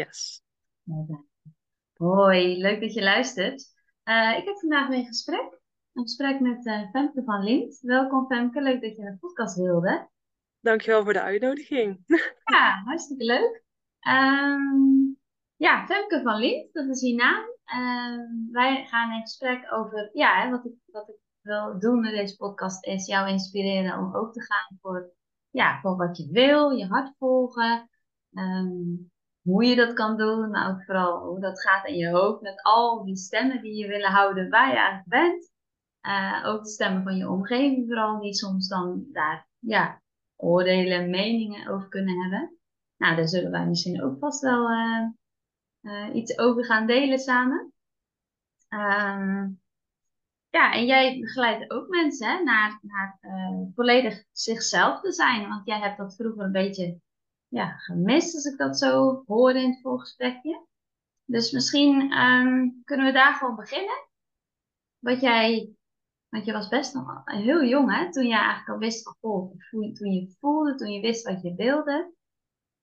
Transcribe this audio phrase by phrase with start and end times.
[0.00, 0.42] Yes.
[1.96, 3.64] Hoi, leuk dat je luistert.
[4.04, 5.60] Uh, ik heb vandaag weer een gesprek.
[5.92, 7.80] Een gesprek met uh, Femke van Lint.
[7.80, 10.08] Welkom Femke, leuk dat je een podcast wilde.
[10.60, 12.02] Dankjewel voor de uitnodiging.
[12.54, 13.64] ja, hartstikke leuk.
[14.08, 15.18] Um,
[15.56, 17.44] ja, Femke van Lint, dat is je naam.
[17.66, 22.12] Uh, wij gaan in gesprek over, ja, hè, wat, ik, wat ik wil doen met
[22.12, 25.12] deze podcast is jou inspireren om ook te gaan voor,
[25.50, 27.88] ja, voor wat je wil, je hart volgen.
[28.32, 29.09] Um,
[29.42, 32.62] hoe je dat kan doen, maar ook vooral hoe dat gaat in je hoofd met
[32.62, 35.52] al die stemmen die je willen houden waar je eigenlijk bent.
[36.06, 40.02] Uh, ook de stemmen van je omgeving vooral, die soms dan daar ja,
[40.36, 42.58] oordelen, meningen over kunnen hebben.
[42.96, 45.08] Nou, daar zullen wij misschien ook vast wel uh,
[45.80, 47.72] uh, iets over gaan delen samen.
[48.68, 49.60] Um,
[50.48, 53.18] ja, en jij begeleidt ook mensen hè, naar, naar
[53.74, 55.48] volledig zichzelf te zijn.
[55.48, 57.00] Want jij hebt dat vroeger een beetje
[57.50, 60.66] ja, gemist, als ik dat zo hoorde in het voorgesprekje.
[61.24, 64.08] Dus misschien um, kunnen we daar gewoon beginnen.
[64.98, 65.74] Wat jij,
[66.28, 70.12] want je was best nog heel jong, hè, toen je eigenlijk al wist, oh, toen
[70.12, 72.14] je voelde, toen je wist wat je wilde.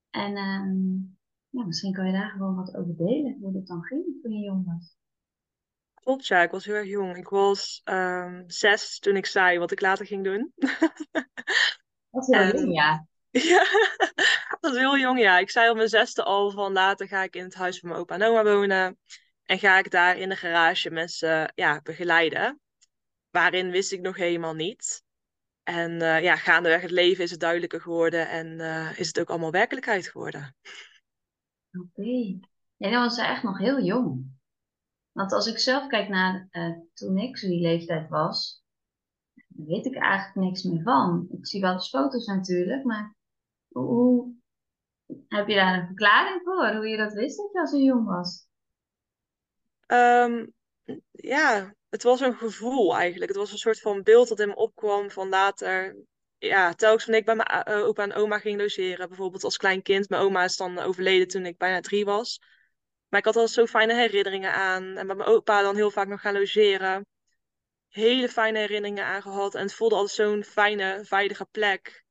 [0.09, 1.18] En um,
[1.50, 4.46] ja, misschien kan je daar gewoon wat over delen, hoe dat dan ging toen je
[4.46, 4.96] jong was.
[5.94, 7.18] Klopt, ja, ik was heel erg jong.
[7.18, 10.52] Ik was um, zes toen ik zei wat ik later ging doen.
[12.09, 13.06] Dat is heel jong, ja.
[13.31, 13.64] Ja,
[14.59, 15.39] dat is heel jong, ja.
[15.39, 18.02] Ik zei op mijn zesde al van later ga ik in het huis van mijn
[18.02, 18.97] opa en oma wonen.
[19.45, 22.59] En ga ik daar in de garage mensen ja, begeleiden.
[23.30, 25.06] Waarin wist ik nog helemaal niet.
[25.64, 29.30] En uh, ja, gaandeweg het leven is het duidelijker geworden en uh, is het ook
[29.30, 30.56] allemaal werkelijkheid geworden.
[31.72, 31.88] Oké.
[32.02, 32.39] Okay.
[32.78, 34.36] Ja, dan was ze echt nog heel jong.
[35.12, 38.64] Want als ik zelf kijk naar uh, toen ik zo die leeftijd was,
[39.47, 41.28] weet ik eigenlijk niks meer van.
[41.31, 43.16] Ik zie wel eens foto's natuurlijk, maar
[43.82, 44.34] hoe,
[45.28, 46.76] heb je daar een verklaring voor?
[46.76, 48.48] Hoe je dat wist dat je als een jong was?
[49.88, 50.54] Um,
[51.12, 53.32] ja, het was een gevoel eigenlijk.
[53.32, 55.96] Het was een soort van beeld dat in me opkwam van later.
[56.38, 59.82] Ja, telkens wanneer ik bij mijn uh, opa en oma ging logeren, bijvoorbeeld als klein
[59.82, 60.09] kind.
[60.09, 62.42] Mijn oma is dan overleden toen ik bijna drie was.
[63.08, 64.84] Maar ik had al zo fijne herinneringen aan.
[64.84, 67.06] En bij mijn opa dan heel vaak nog gaan logeren.
[67.88, 69.56] Hele fijne herinneringen aan gehad.
[69.56, 72.06] En het voelde altijd zo'n fijne, veilige plek.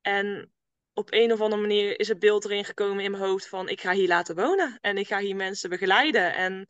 [0.00, 0.52] En
[0.92, 3.80] op een of andere manier is het beeld erin gekomen in mijn hoofd van ik
[3.80, 6.34] ga hier laten wonen en ik ga hier mensen begeleiden.
[6.34, 6.68] En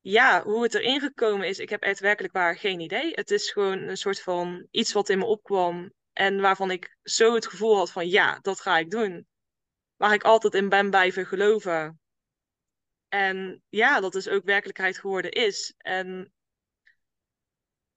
[0.00, 3.10] ja, hoe het erin gekomen is, ik heb echt werkelijk waar geen idee.
[3.10, 7.34] Het is gewoon een soort van iets wat in me opkwam en waarvan ik zo
[7.34, 9.26] het gevoel had van ja, dat ga ik doen.
[9.96, 12.00] Waar ik altijd in ben blijven geloven.
[13.08, 15.74] En ja, dat is ook werkelijkheid geworden is.
[15.78, 16.32] En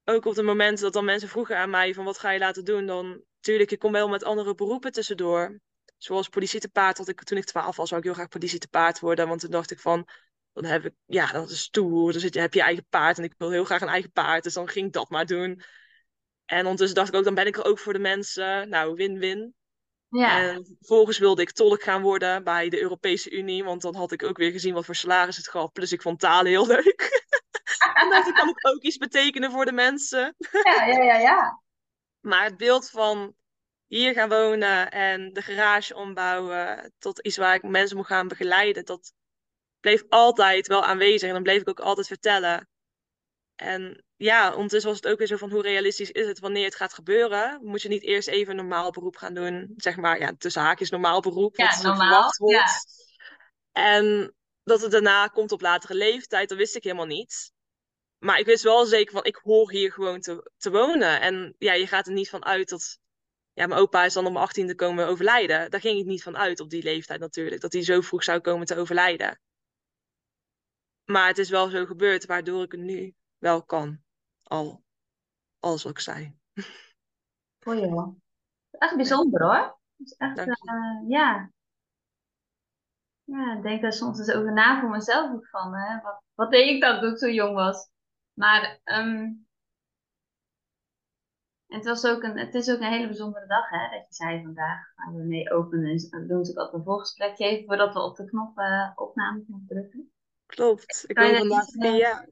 [0.04, 2.66] ook op het moment dat dan mensen vroegen aan mij van wat ga je laten
[2.66, 5.60] doen, dan tuurlijk, ik kom wel met andere beroepen tussendoor.
[5.98, 7.08] Zoals politie te paard.
[7.08, 9.28] Ik, toen ik twaalf was, zou ik heel graag politie te paard worden.
[9.28, 10.08] Want toen dacht ik van,
[10.54, 12.12] dan heb ik, ja, dat is stoer.
[12.12, 14.44] Dan zit heb je eigen paard en ik wil heel graag een eigen paard.
[14.44, 15.62] Dus dan ging ik dat maar doen.
[16.46, 18.70] En ondertussen dacht ik ook, dan ben ik er ook voor de mensen.
[18.70, 19.56] Nou, win-win.
[20.10, 20.42] Ja.
[20.42, 23.64] En vervolgens wilde ik tolk gaan worden bij de Europese Unie.
[23.64, 25.72] Want dan had ik ook weer gezien wat voor salaris het gaf.
[25.72, 27.24] Plus ik vond talen heel leuk.
[28.02, 30.36] en dacht ik, kan ik ook iets betekenen voor de mensen.
[30.64, 31.64] ja, ja, ja, ja.
[32.26, 33.36] Maar het beeld van
[33.88, 38.86] hier gaan wonen en de garage ombouwen tot iets waar ik mensen moet gaan begeleiden,
[38.86, 39.14] dat
[39.80, 41.28] bleef altijd wel aanwezig.
[41.28, 42.70] En dan bleef ik ook altijd vertellen.
[43.56, 46.76] En ja, ondertussen was het ook weer zo van hoe realistisch is het wanneer het
[46.76, 47.60] gaat gebeuren?
[47.64, 49.74] Moet je niet eerst even een normaal beroep gaan doen?
[49.78, 51.56] Zeg maar, ja, tussen haakjes normaal beroep.
[51.56, 52.32] Ja, normaal.
[52.38, 52.56] wordt.
[52.56, 52.66] Ja.
[53.72, 57.54] En dat het daarna komt op latere leeftijd, dat wist ik helemaal niet.
[58.26, 61.22] Maar ik wist wel zeker van, ik hoor hier gewoon te, te wonen.
[61.22, 63.00] En ja, je gaat er niet van uit dat...
[63.54, 65.72] Ja, mijn opa is dan op mijn achttiende komen overlijden.
[65.72, 67.62] Daar ging ik niet van uit op die leeftijd natuurlijk.
[67.62, 69.40] Dat hij zo vroeg zou komen te overlijden.
[71.04, 74.04] Maar het is wel zo gebeurd, waardoor ik het nu wel kan.
[74.44, 74.84] Al,
[75.60, 76.38] alles wat ik zei.
[77.64, 78.14] Oh ja.
[78.72, 79.80] Echt bijzonder hoor.
[79.98, 80.54] Is echt, uh,
[81.08, 81.52] ja.
[83.24, 85.74] Ja, ik denk daar soms eens over na voor mezelf ook van.
[85.74, 86.02] Hè?
[86.02, 87.94] Wat, wat deed ik dan toen ik zo jong was?
[88.36, 89.48] Maar um,
[91.68, 94.44] het, was ook een, het is ook een hele bijzondere dag, hè, dat je zei
[94.44, 95.90] vandaag gaan we mee openen.
[95.90, 99.44] En we doen natuurlijk altijd een volgesprek even voordat we op de knop uh, opname
[99.68, 100.12] drukken.
[100.46, 101.04] Klopt.
[101.08, 102.28] Ik woon vandaag vier jaar.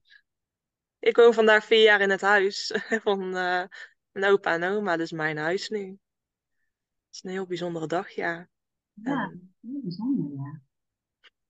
[1.00, 2.72] Ik woon vandaag vier jaar in het huis
[3.04, 3.64] van uh,
[4.12, 5.88] mijn opa en oma, dus mijn huis nu.
[5.88, 8.48] Het is een heel bijzondere dag, ja.
[8.94, 10.62] Ja, heel bijzonder, ja.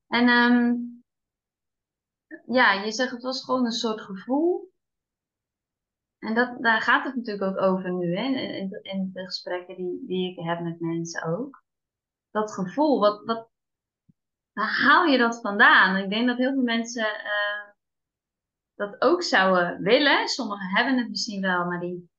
[0.07, 0.92] En um,
[2.45, 4.71] ja, je zegt het was gewoon een soort gevoel.
[6.19, 8.23] En dat, daar gaat het natuurlijk ook over nu, hè?
[8.23, 11.63] In, in de gesprekken die, die ik heb met mensen ook.
[12.31, 13.49] Dat gevoel, wat, wat,
[14.53, 15.95] waar haal je dat vandaan?
[15.95, 17.71] Ik denk dat heel veel mensen uh,
[18.75, 20.27] dat ook zouden willen.
[20.27, 22.09] Sommigen hebben het misschien wel, maar die,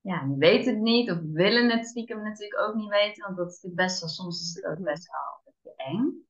[0.00, 3.24] ja, die weten het niet of willen het stiekem natuurlijk ook niet weten.
[3.24, 5.44] Want dat is best wel, soms is het ook best wel
[5.76, 6.26] eng,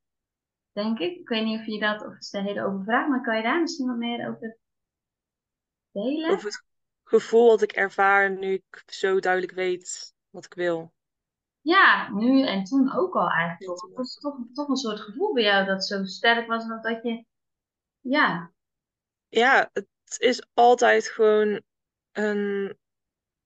[0.75, 1.19] denk ik.
[1.19, 3.43] Ik weet niet of je dat, of het een hele open vraag, maar kan je
[3.43, 4.59] daar misschien wat meer over
[5.93, 6.31] delen?
[6.31, 6.65] Over het
[7.05, 10.93] gevoel dat ik ervaar nu ik zo duidelijk weet wat ik wil.
[11.61, 13.81] Ja, nu en toen ook al eigenlijk.
[13.81, 17.03] Het was toch, toch een soort gevoel bij jou dat zo sterk was dat, dat
[17.03, 17.25] je,
[18.01, 18.53] ja.
[19.29, 19.87] Ja, het
[20.19, 21.63] is altijd gewoon
[22.13, 22.79] een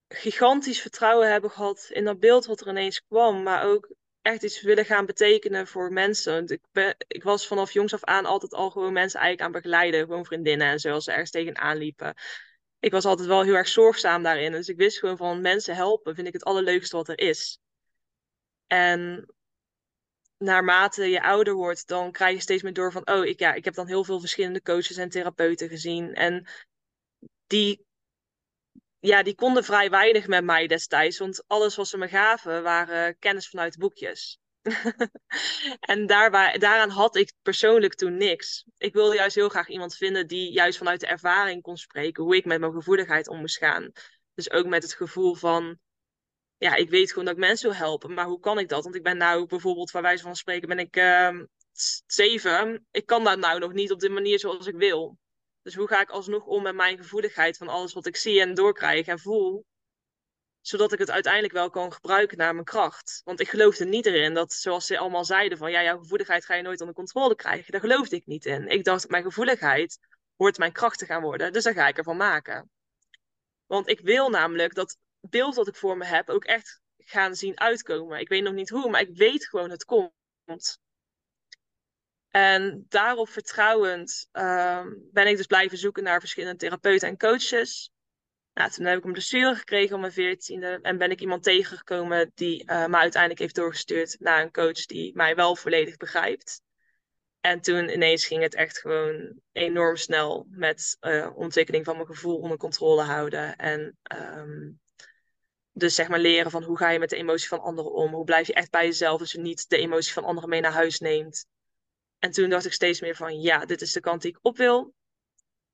[0.07, 3.43] gigantisch vertrouwen hebben gehad in dat beeld wat er ineens kwam.
[3.43, 6.33] Maar ook echt iets willen gaan betekenen voor mensen.
[6.33, 9.61] Want ik, ben, ik was vanaf jongs af aan altijd al gewoon mensen eigenlijk aan
[9.61, 9.99] begeleiden.
[9.99, 12.13] Gewoon vriendinnen en zo, als ze ergens tegenaan liepen.
[12.79, 14.51] Ik was altijd wel heel erg zorgzaam daarin.
[14.51, 17.59] Dus ik wist gewoon van mensen helpen vind ik het allerleukste wat er is.
[18.67, 19.33] En
[20.37, 23.65] naarmate je ouder wordt, dan krijg je steeds meer door van, oh, ik, ja, ik
[23.65, 26.13] heb dan heel veel verschillende coaches en therapeuten gezien.
[26.13, 26.47] En
[27.47, 27.85] die,
[28.99, 33.17] ja, die konden vrij weinig met mij destijds, want alles wat ze me gaven waren
[33.19, 34.39] kennis vanuit boekjes.
[35.79, 38.65] en daar, daaraan had ik persoonlijk toen niks.
[38.77, 42.35] Ik wilde juist heel graag iemand vinden die juist vanuit de ervaring kon spreken hoe
[42.35, 43.91] ik met mijn gevoeligheid om moest gaan.
[44.33, 45.79] Dus ook met het gevoel van,
[46.57, 48.13] ja, ik weet gewoon dat ik mensen wil helpen.
[48.13, 48.83] Maar hoe kan ik dat?
[48.83, 51.39] Want ik ben nou bijvoorbeeld, waar wijze van spreken, ben ik uh,
[52.05, 52.87] zeven.
[52.91, 55.17] Ik kan dat nou nog niet op de manier zoals ik wil.
[55.61, 58.53] Dus hoe ga ik alsnog om met mijn gevoeligheid van alles wat ik zie en
[58.53, 59.65] doorkrijg en voel?
[60.61, 63.21] Zodat ik het uiteindelijk wel kan gebruiken naar mijn kracht.
[63.23, 66.55] Want ik geloofde niet erin dat, zoals ze allemaal zeiden, van ja, jouw gevoeligheid ga
[66.55, 67.71] je nooit onder controle krijgen.
[67.71, 68.67] Daar geloofde ik niet in.
[68.67, 69.97] Ik dacht, mijn gevoeligheid
[70.35, 71.53] hoort mijn kracht te gaan worden.
[71.53, 72.69] Dus daar ga ik ervan maken.
[73.65, 77.59] Want ik wil namelijk dat beeld dat ik voor me heb ook echt gaan zien
[77.59, 78.19] uitkomen.
[78.19, 80.79] Ik weet nog niet hoe, maar ik weet gewoon het komt.
[82.29, 87.91] En daarop vertrouwend uh, ben ik dus blijven zoeken naar verschillende therapeuten en coaches.
[88.53, 92.31] Nou, toen heb ik een blessure gekregen om mijn veertiende en ben ik iemand tegengekomen
[92.35, 96.61] die uh, me uiteindelijk heeft doorgestuurd naar een coach die mij wel volledig begrijpt.
[97.41, 102.37] En toen ineens ging het echt gewoon enorm snel met uh, ontwikkeling van mijn gevoel
[102.37, 103.55] onder controle houden.
[103.55, 103.97] En
[104.37, 104.79] um,
[105.71, 108.13] dus zeg maar leren van hoe ga je met de emotie van anderen om?
[108.13, 110.71] Hoe blijf je echt bij jezelf als je niet de emotie van anderen mee naar
[110.71, 111.45] huis neemt?
[112.19, 114.57] En toen dacht ik steeds meer van ja, dit is de kant die ik op
[114.57, 114.93] wil.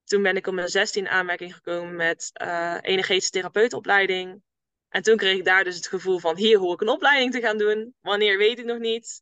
[0.04, 4.44] Toen ben ik op mijn 16 aanmerking gekomen met uh, energetische therapeutenopleiding.
[4.90, 7.40] En toen kreeg ik daar dus het gevoel van hier hoor ik een opleiding te
[7.40, 7.96] gaan doen.
[8.02, 9.22] Wanneer weet ik nog niet.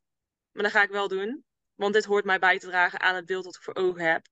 [0.52, 1.44] Maar dat ga ik wel doen.
[1.76, 4.26] Want dit hoort mij bij te dragen aan het beeld dat ik voor ogen heb.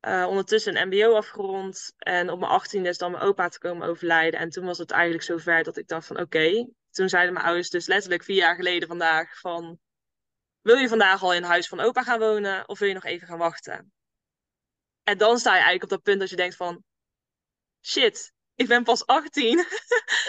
[0.00, 1.92] Uh, ondertussen een MBO afgerond.
[1.98, 4.40] En op mijn 18 is dan mijn opa te komen overlijden.
[4.40, 6.68] En toen was het eigenlijk zover dat ik dacht van oké.
[6.90, 9.78] Toen zeiden mijn ouders dus letterlijk vier jaar geleden vandaag van...
[10.62, 13.26] Wil je vandaag al in huis van opa gaan wonen of wil je nog even
[13.26, 13.92] gaan wachten?
[15.02, 16.84] En dan sta je eigenlijk op dat punt dat je denkt van...
[17.80, 19.56] Shit, ik ben pas 18.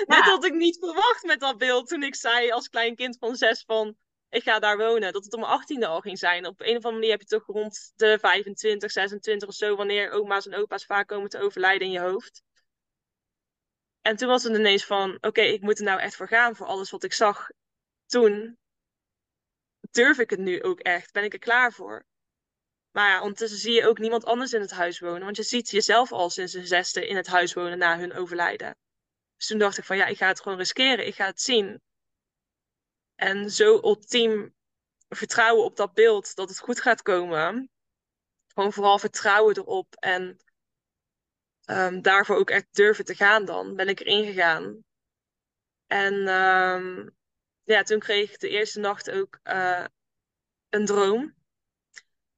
[0.08, 0.16] Ja.
[0.16, 3.36] Dit had ik niet verwacht met dat beeld toen ik zei als klein kind van
[3.36, 3.98] zes van
[4.30, 5.14] ik ga daar wonen.
[5.14, 6.48] Dat het om mijn achttiende al ging zijn.
[6.48, 10.12] Op een of andere manier heb je toch rond de 25, 26 of zo, wanneer
[10.12, 12.44] oma's en opa's vaak komen te overlijden in je hoofd.
[14.02, 16.68] En toen was het ineens van, oké, ik moet er nou echt voor gaan voor
[16.68, 17.50] alles wat ik zag
[18.06, 18.58] toen.
[19.94, 21.12] Durf ik het nu ook echt?
[21.12, 22.06] Ben ik er klaar voor?
[22.92, 25.24] Maar ja, ondertussen zie je ook niemand anders in het huis wonen.
[25.24, 28.76] Want je ziet jezelf al sinds een zesde in het huis wonen na hun overlijden.
[29.38, 31.08] Dus toen dacht ik van ja, ik ga het gewoon riskeren.
[31.08, 31.82] Ik ga het zien.
[33.16, 34.56] En zo ultiem
[35.10, 37.70] vertrouwen op dat beeld dat het goed gaat komen.
[38.48, 40.38] Gewoon vooral vertrouwen erop en
[41.66, 43.76] um, daarvoor ook echt durven te gaan dan.
[43.76, 44.84] Ben ik erin gegaan.
[45.88, 47.16] En um,
[47.64, 49.86] ja, toen kreeg ik de eerste nacht ook uh,
[50.70, 51.34] een droom.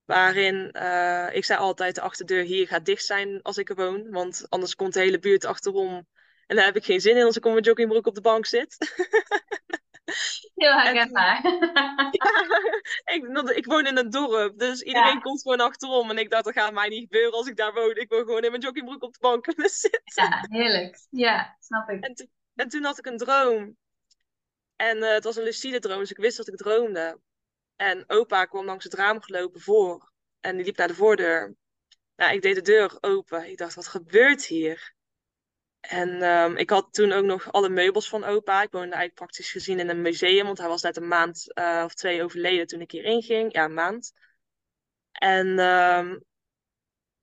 [0.06, 4.10] Waarin uh, ik zei altijd de achterdeur hier gaat dicht zijn als ik er woon.
[4.12, 6.08] Want anders komt de hele buurt achterom.
[6.48, 8.46] En daar heb ik geen zin in als ik op mijn joggingbroek op de bank
[8.46, 8.78] zit.
[10.56, 11.42] Heel herkenbaar.
[13.14, 16.10] ik, ik woon in een dorp, dus iedereen komt gewoon achterom.
[16.10, 17.96] En ik dacht, dat gaat mij niet gebeuren als ik daar woon.
[17.96, 20.02] Ik wil gewoon in mijn joggingbroek op de bank kunnen zitten.
[20.14, 21.06] Ja, heerlijk.
[21.10, 22.04] Ja, snap ik.
[22.04, 23.78] En, en toen had ik een droom.
[24.76, 27.20] En uh, het was een lucide droom, dus ik wist dat ik droomde.
[27.76, 30.12] En opa kwam langs het raam gelopen voor.
[30.40, 31.56] En die liep naar de voordeur.
[32.16, 33.50] Nou, ik deed de deur open.
[33.50, 34.94] Ik dacht, wat gebeurt hier?
[35.80, 38.62] En um, ik had toen ook nog alle meubels van opa.
[38.62, 41.82] Ik woonde eigenlijk praktisch gezien in een museum, want hij was net een maand uh,
[41.86, 43.54] of twee overleden toen ik hierin ging.
[43.54, 44.14] Ja, een maand.
[45.12, 46.24] En um,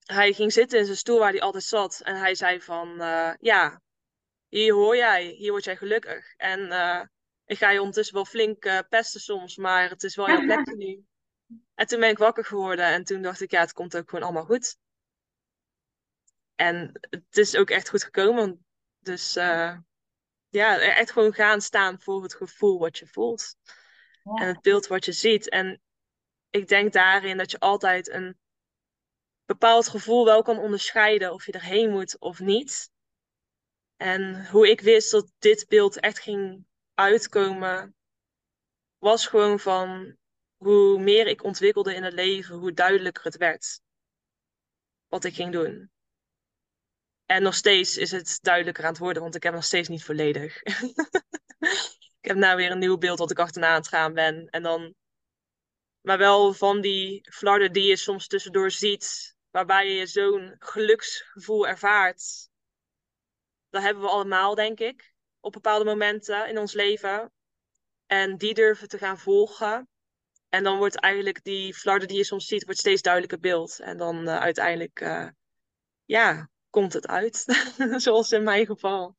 [0.05, 2.01] hij ging zitten in zijn stoel waar hij altijd zat.
[2.01, 3.83] En hij zei van, uh, ja,
[4.49, 6.35] hier hoor jij, hier word jij gelukkig.
[6.37, 6.61] En
[7.53, 11.05] ik ga je ondertussen wel flink pesten soms, maar het is wel jouw plekje nu.
[11.75, 14.25] En toen ben ik wakker geworden en toen dacht ik, ja, het komt ook gewoon
[14.25, 14.77] allemaal goed.
[16.55, 18.67] En het is ook echt goed gekomen.
[18.99, 19.79] Dus uh,
[20.49, 23.57] ja, echt gewoon gaan staan voor het gevoel wat je voelt.
[24.23, 24.35] Ja.
[24.35, 25.49] En het beeld wat je ziet.
[25.49, 25.81] En
[26.51, 28.39] ik denk daarin dat je altijd een
[29.45, 32.91] bepaald gevoel wel kan onderscheiden of je erheen moet of niet.
[33.97, 37.95] En hoe ik wist dat dit beeld echt ging uitkomen,
[38.99, 40.17] was gewoon van
[40.57, 43.81] hoe meer ik ontwikkelde in het leven, hoe duidelijker het werd
[45.09, 45.91] wat ik ging doen.
[47.27, 50.05] En nog steeds is het duidelijker aan het worden, want ik heb nog steeds niet
[50.05, 50.63] volledig.
[52.21, 54.49] ik heb nou weer een nieuw beeld wat ik achterna aan het gaan ben.
[54.51, 54.95] En dan,
[56.01, 62.49] maar wel van die flarden die je soms tussendoor ziet, waarbij je zo'n geluksgevoel ervaart.
[63.71, 65.12] Dat hebben we allemaal, denk ik,
[65.43, 67.33] op bepaalde momenten in ons leven.
[68.07, 69.89] En die durven te gaan volgen.
[70.49, 73.81] En dan wordt eigenlijk die flarden die je soms ziet, wordt steeds duidelijker beeld.
[73.81, 75.29] En dan uh, uiteindelijk, uh,
[76.05, 77.45] ja, komt het uit.
[78.05, 79.17] Zoals in mijn geval.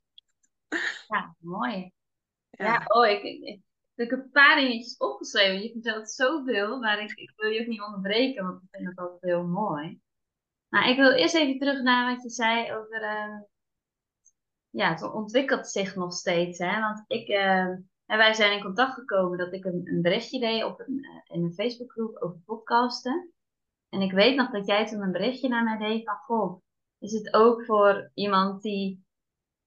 [1.07, 1.91] Ja, mooi.
[2.49, 3.59] Ja, ja oh, ik, ik,
[3.95, 5.61] heb een paar dingetjes opgeschreven.
[5.61, 8.97] Je vertelt zoveel, maar ik, ik wil je ook niet onderbreken, want ik vind het
[8.97, 9.99] altijd heel mooi.
[10.69, 13.01] Maar ik wil eerst even terug naar wat je zei over.
[13.01, 13.41] Uh,
[14.73, 16.59] ja, het ontwikkelt zich nog steeds.
[16.59, 16.79] Hè?
[16.79, 17.27] Want ik.
[17.27, 17.67] Uh,
[18.05, 21.35] en wij zijn in contact gekomen dat ik een, een berichtje deed op een, uh,
[21.37, 23.33] in een Facebookgroep over podcasten.
[23.89, 26.61] En ik weet nog dat jij toen een berichtje naar mij deed van, goh,
[26.99, 29.05] is het ook voor iemand die,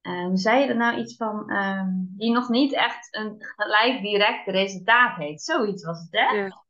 [0.02, 4.46] um, zei je er nou iets van, um, die nog niet echt een gelijk direct
[4.46, 5.42] resultaat heeft.
[5.42, 6.36] Zoiets was het, hè?
[6.36, 6.64] Ja.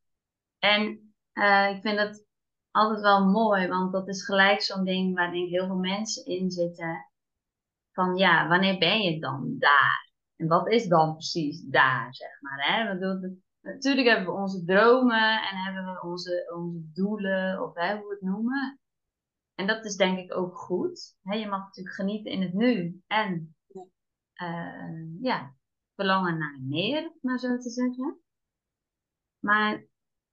[0.59, 2.25] En uh, ik vind dat
[2.71, 6.51] altijd wel mooi, want dat is gelijk zo'n ding waar denk heel veel mensen in
[6.51, 7.11] zitten.
[7.97, 10.13] Van ja, wanneer ben je dan daar?
[10.37, 12.93] En wat is dan precies daar, zeg maar, hè?
[12.93, 18.09] Bedoel, natuurlijk hebben we onze dromen en hebben we onze, onze doelen, of hè, hoe
[18.09, 18.81] we het noemen.
[19.55, 21.17] En dat is denk ik ook goed.
[21.23, 23.03] je mag natuurlijk genieten in het nu.
[23.07, 23.57] En
[24.43, 25.55] uh, ja,
[25.95, 28.21] verlangen naar meer, maar zo te zeggen.
[29.39, 29.85] Maar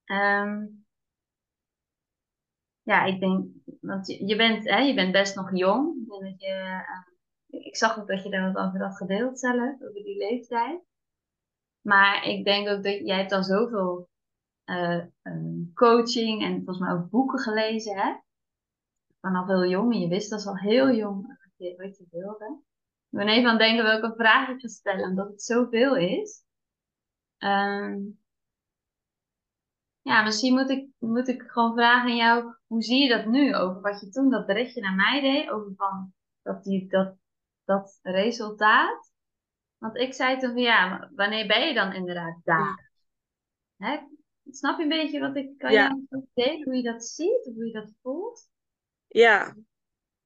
[0.06, 0.86] um,
[2.82, 3.48] ja, ik denk,
[3.82, 6.02] want je, je, bent, hè, je bent best nog jong.
[6.02, 7.13] Ik, denk dat je, uh,
[7.54, 10.82] ik zag ook dat je daar wat over had gedeeld zelf, over die leeftijd.
[11.82, 14.10] Maar ik denk ook dat jij hebt al zoveel
[14.66, 15.06] uh,
[15.74, 18.24] coaching en volgens mij ook boeken gelezen hebt
[19.20, 19.94] vanaf heel jong.
[19.94, 22.62] En je wist dat al heel jong wat je, wat je wilde.
[23.10, 26.44] Ik ben even denken welke vraag ik stellen, omdat het zoveel is.
[27.38, 28.22] Um,
[30.02, 33.56] ja, misschien moet ik, moet ik gewoon vragen aan jou, hoe zie je dat nu?
[33.56, 37.16] Over wat je toen dat berichtje naar mij deed, over van dat, die, dat,
[37.66, 39.12] dat resultaat.
[39.78, 42.92] Want ik zei toen van ja, wanneer ben je dan inderdaad daar?
[43.78, 44.00] Hè?
[44.52, 45.98] Snap je een beetje wat ik kan ja.
[46.10, 48.48] jou delen, hoe je dat ziet, hoe je dat voelt?
[49.08, 49.56] Ja,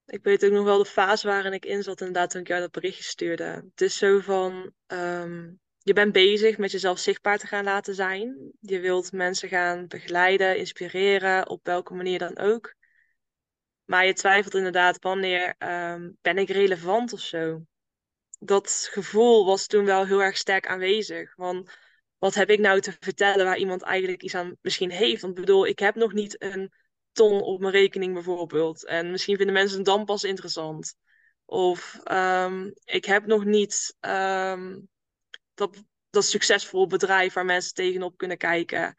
[0.05, 2.61] ik weet ook nog wel de fase waarin ik in zat, inderdaad, toen ik jou
[2.61, 3.43] dat berichtje stuurde.
[3.43, 8.51] Het is zo van, ehm, je bent bezig met jezelf zichtbaar te gaan laten zijn.
[8.59, 12.75] Je wilt mensen gaan begeleiden, inspireren, op welke manier dan ook.
[13.87, 17.61] Maar je twijfelt inderdaad, wanneer um, ben ik relevant of zo?
[18.39, 21.35] Dat gevoel was toen wel heel erg sterk aanwezig.
[21.35, 21.77] Want
[22.17, 25.21] wat heb ik nou te vertellen waar iemand eigenlijk iets aan misschien heeft?
[25.21, 26.71] Want ik bedoel, ik heb nog niet een
[27.11, 28.85] ton op mijn rekening bijvoorbeeld.
[28.85, 30.95] En misschien vinden mensen het dan pas interessant.
[31.45, 34.89] Of um, ik heb nog niet um,
[35.53, 38.95] dat, dat succesvol bedrijf waar mensen tegenop kunnen kijken.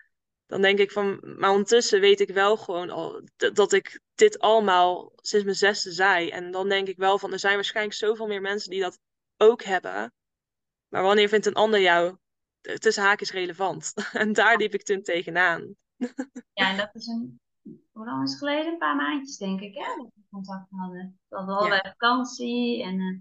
[0.49, 5.13] Dan denk ik van, maar ondertussen weet ik wel gewoon al dat ik dit allemaal
[5.17, 6.29] sinds mijn zesde zei.
[6.29, 8.99] En dan denk ik wel van, er zijn waarschijnlijk zoveel meer mensen die dat
[9.37, 10.13] ook hebben.
[10.89, 12.17] Maar wanneer vindt een ander jou
[12.61, 13.95] tussen haakjes relevant?
[14.13, 15.75] en daar liep ik toen tegenaan.
[16.53, 17.41] Ja, en dat is een
[17.99, 18.73] hoe lang is het geleden?
[18.73, 19.97] Een paar maandjes, denk ik, hè?
[19.97, 21.21] Dat we contact hadden.
[21.29, 23.19] Dat we al bij vakantie en uh,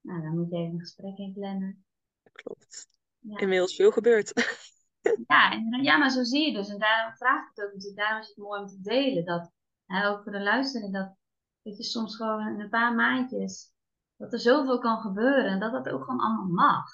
[0.00, 1.84] nou, dan moet je even een gesprek in plannen.
[2.32, 2.88] Klopt.
[3.18, 3.38] Ja.
[3.38, 4.32] Inmiddels veel gebeurd.
[5.26, 6.68] ja, ja, maar zo zie je dus.
[6.68, 8.00] En daarom vraag ik het ook natuurlijk.
[8.00, 9.24] Daarom is het mooi om te delen.
[9.24, 9.52] Dat,
[9.86, 11.16] hè, ook voor de luisteren, dat,
[11.62, 13.72] dat je soms gewoon in een paar maandjes,
[14.16, 15.44] dat er zoveel kan gebeuren.
[15.44, 16.90] En dat dat ook gewoon allemaal mag.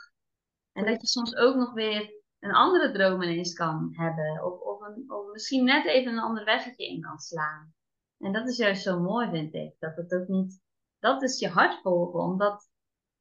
[0.72, 4.44] En dat je soms ook nog weer een andere droom ineens kan hebben.
[4.44, 7.74] Of, of, een, of misschien net even een ander weggetje in kan slaan.
[8.18, 9.74] En dat is juist zo mooi, vind ik.
[9.78, 10.60] Dat het ook niet...
[10.98, 12.20] Dat is je hart volgen.
[12.20, 12.70] Omdat,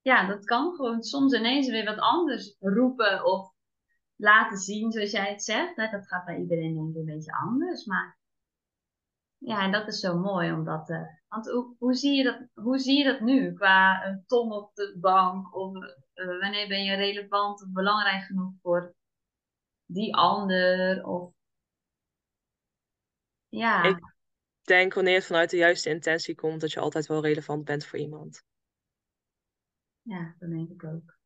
[0.02, 3.56] ja, dat kan gewoon soms ineens weer wat anders roepen of
[4.18, 5.76] laten zien, zoals jij het zegt.
[5.76, 7.86] Dat gaat bij iedereen denk ik een beetje anders.
[7.86, 8.18] Maar
[9.38, 10.52] ja, en dat is zo mooi.
[10.52, 13.54] Omdat, uh, want hoe, hoe, zie je dat, hoe zie je dat nu?
[13.54, 15.56] Qua een ton op de bank?
[15.56, 18.96] Of uh, wanneer ben je relevant of belangrijk genoeg voor
[19.86, 21.06] die ander?
[21.06, 21.34] Of...
[23.48, 24.16] Ja, Ik
[24.62, 28.00] denk wanneer het vanuit de juiste intentie komt, dat je altijd wel relevant bent voor
[28.00, 28.44] iemand.
[30.02, 31.18] ja, dat denk ik ook.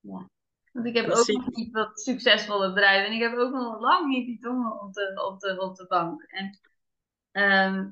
[0.00, 0.30] Ja.
[0.72, 3.06] Want ik heb ook nog niet wat succesvolle bedrijven.
[3.06, 5.86] En ik heb ook nog lang niet die tongen op de, op de, op de
[5.86, 6.22] bank.
[6.22, 6.58] En
[7.30, 7.90] ehm,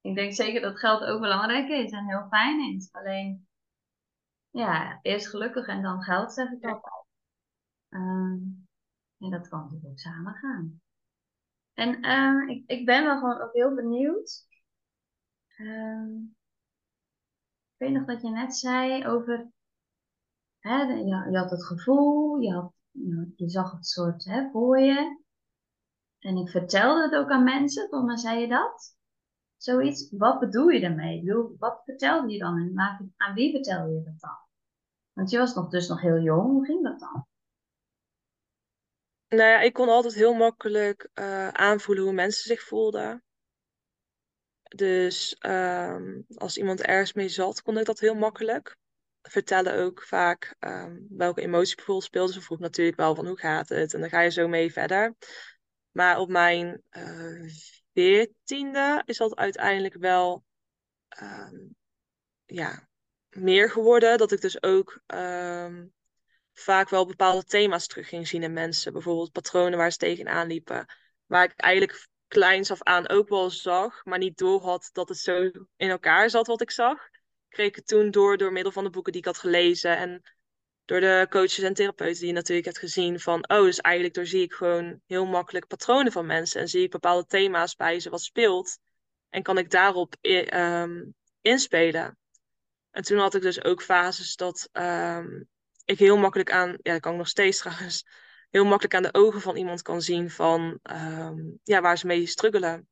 [0.00, 2.88] ik denk zeker dat geld ook belangrijk is en heel fijn is.
[2.92, 3.48] Alleen,
[4.50, 7.04] ja, eerst gelukkig en dan geld, zeg ik altijd.
[7.88, 8.38] Ehm,
[9.18, 10.80] en dat kan natuurlijk ook samen gaan.
[11.74, 14.46] En ehm, ik, ik ben wel gewoon ook heel benieuwd.
[15.56, 15.66] Ik
[17.76, 19.50] weet nog dat je net zei over,
[20.64, 22.72] je, had het gevoel, je, had,
[23.36, 25.22] je, zag het soort hè, voor je.
[26.18, 28.96] En ik vertelde het ook aan mensen, volgens mij zei je dat.
[29.56, 31.32] Zoiets, wat bedoel je daarmee?
[31.58, 32.72] Wat vertelde je dan
[33.16, 34.38] aan wie vertelde je dat dan?
[35.12, 37.26] Want je was nog, dus nog heel jong, hoe ging dat dan?
[39.28, 43.22] Nou ja, ik kon altijd heel makkelijk eh, aanvoelen hoe mensen zich voelden.
[44.62, 48.76] Dus ehm, als iemand ergens mee zat, kon ik dat heel makkelijk.
[49.28, 52.32] Vertellen ook vaak ehm, welke emotie bijvoorbeeld speelde.
[52.32, 53.94] Ze vroeg natuurlijk wel van hoe gaat het?
[53.94, 55.14] En dan ga je zo mee verder.
[55.90, 57.48] Maar op mijn eh,
[57.92, 60.44] veertiende is dat uiteindelijk wel
[61.08, 61.56] ehm,
[62.44, 62.88] ja,
[63.28, 64.18] meer geworden.
[64.18, 65.86] Dat ik dus ook ehm,
[66.52, 68.92] vaak wel bepaalde thema's terug ging zien in mensen.
[68.92, 70.86] Bijvoorbeeld patronen waar ze tegenaan liepen.
[71.26, 75.18] Waar ik eigenlijk kleins af aan ook wel zag, maar niet door had dat het
[75.18, 77.08] zo in elkaar zat wat ik zag.
[77.54, 80.22] Kreeg ik toen door door middel van de boeken die ik had gelezen en
[80.84, 84.42] door de coaches en therapeuten die je natuurlijk hebt gezien van, oh, dus eigenlijk doorzie
[84.42, 88.22] ik gewoon heel makkelijk patronen van mensen en zie ik bepaalde thema's bij ze wat
[88.22, 88.78] speelt
[89.28, 91.04] en kan ik daarop ehm,
[91.40, 92.18] inspelen.
[92.90, 95.42] En toen had ik dus ook fases dat ehm,
[95.84, 98.06] ik heel makkelijk aan, ja, dat kan ik nog steeds trouwens,
[98.50, 102.26] heel makkelijk aan de ogen van iemand kan zien van ehm, ja, waar ze mee
[102.26, 102.88] struggelen.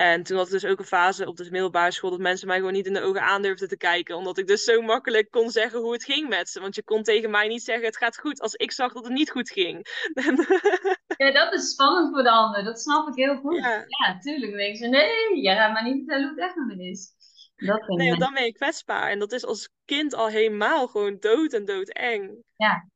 [0.00, 2.56] En toen had ik dus ook een fase op de middelbare school dat mensen mij
[2.56, 4.16] gewoon niet in de ogen aandurfden te kijken.
[4.16, 6.60] Omdat ik dus zo makkelijk kon zeggen hoe het ging met ze.
[6.60, 9.12] Want je kon tegen mij niet zeggen het gaat goed als ik zag dat het
[9.12, 9.78] niet goed ging.
[11.16, 13.56] Ja, dat is spannend voor de ander, dat snap ik heel goed.
[13.56, 14.50] ja, Ja, tuurlijk.
[14.50, 17.12] Dan denken ze, nee, jij gaat maar niet vertellen hoe het echt met me is.
[17.56, 19.10] Dat nee, want dan ben je kwetsbaar.
[19.10, 22.42] En dat is als kind al helemaal gewoon dood en dood eng.
[22.56, 22.89] ja.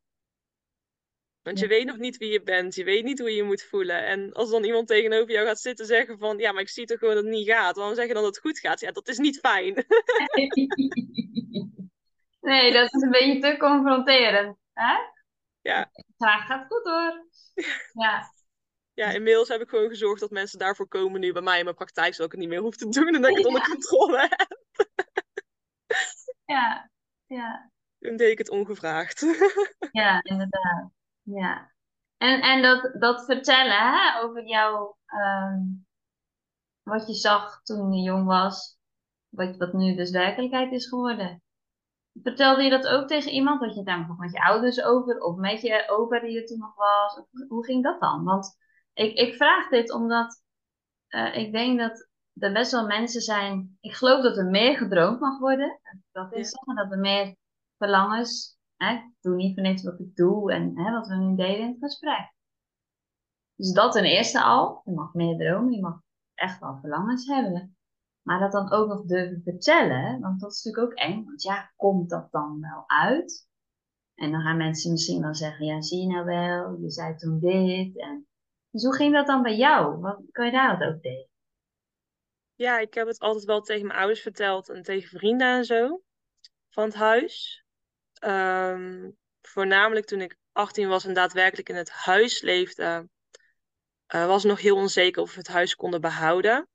[1.44, 3.62] Want je weet nog niet wie je bent, je weet niet hoe je je moet
[3.62, 4.06] voelen.
[4.06, 6.98] En als dan iemand tegenover jou gaat zitten zeggen van, ja, maar ik zie toch
[6.98, 7.76] gewoon dat het niet gaat.
[7.76, 8.80] Waarom zeg je dan dat het goed gaat?
[8.80, 9.74] Ja, dat is niet fijn.
[12.40, 14.56] Nee, dat is een beetje te confronterend.
[14.72, 14.94] Hè?
[15.60, 17.26] ja, Graag gaat goed hoor.
[18.04, 18.32] Ja,
[18.94, 21.76] ja, inmiddels heb ik gewoon gezorgd dat mensen daarvoor komen nu bij mij in mijn
[21.76, 24.18] praktijk, zodat ik het niet meer hoef te doen en dat ik het onder controle
[24.18, 24.58] heb.
[26.44, 26.90] ja,
[27.26, 29.20] ja, Toen deed ik het ongevraagd.
[29.92, 30.90] ja, inderdaad.
[31.24, 31.72] Ja.
[32.16, 35.60] En, en dat, dat vertellen hè, over jou, ehm,
[36.82, 38.78] wat je zag toen je jong was,
[39.28, 41.42] wat, wat nu dus werkelijkheid is geworden.
[42.22, 43.60] Vertelde je dat ook tegen iemand?
[43.60, 45.20] Had je het daar bijvoorbeeld met je ouders over?
[45.20, 47.18] Of met je opa die er toen nog was?
[47.18, 48.24] Of hoe ging dat dan?
[48.24, 48.56] Want
[48.92, 50.42] ik, ik vraag dit omdat
[51.08, 52.08] eh, ik denk dat
[52.38, 53.76] er best wel mensen zijn.
[53.80, 55.80] Ik geloof dat er meer gedroomd mag worden.
[56.12, 56.44] Dat is Ja.
[56.58, 57.36] zeggen dat er meer
[57.78, 58.53] verlangens.
[58.76, 61.68] Ik doe niet voor niks wat ik doe en hè, wat we nu deden in
[61.68, 62.32] het gesprek.
[63.56, 64.80] Dus dat ten eerste al.
[64.84, 66.00] Je mag meer dromen, je mag
[66.34, 67.76] echt wel verlangens hebben.
[68.22, 71.24] Maar dat dan ook nog durven vertellen, want dat is natuurlijk ook eng.
[71.24, 73.48] Want ja, komt dat dan wel uit?
[74.14, 77.40] En dan gaan mensen misschien wel zeggen, ja, zie je nou wel, je zei toen
[77.40, 77.98] dit.
[77.98, 78.26] En...
[78.70, 80.00] Dus hoe ging dat dan bij jou?
[80.00, 81.28] Wat kan je daar wat over delen?
[82.54, 86.02] Ja, ik heb het altijd wel tegen mijn ouders verteld en tegen vrienden en zo
[86.68, 87.63] van het huis.
[88.18, 89.10] Ehm,
[89.42, 93.08] voornamelijk toen ik 18 was en daadwerkelijk in het huis leefde,
[94.06, 96.68] eh, was nog heel onzeker of we het huis konden behouden.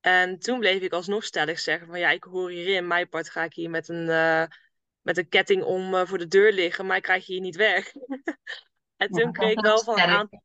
[0.00, 3.42] En toen bleef ik alsnog stellig zeggen van ja, ik hoor hierin, mijn part ga
[3.42, 4.44] ik hier met een, eh,
[5.00, 7.56] met een ketting om eh, voor de deur liggen, maar ik krijg je hier niet
[7.56, 7.92] weg.
[8.96, 10.42] en toen Ja, kreeg ik wel van aantal...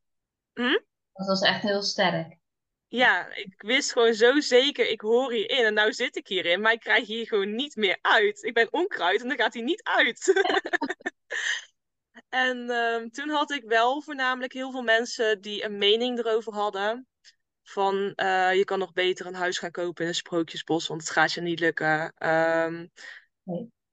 [0.54, 0.78] Hm?
[1.12, 2.38] Dat was echt heel sterk.
[2.94, 6.72] Ja, ik wist gewoon zo zeker, ik hoor hierin en nou zit ik hierin, maar
[6.72, 8.42] ik krijg hier gewoon niet meer uit.
[8.42, 10.32] Ik ben onkruid en dan gaat hij niet uit.
[12.28, 17.06] En ehm, toen had ik wel voornamelijk heel veel mensen die een mening erover hadden.
[17.62, 21.10] Van eh, je kan nog beter een huis gaan kopen in een sprookjesbos, want het
[21.10, 22.12] gaat je niet lukken.
[22.16, 22.86] Ehm.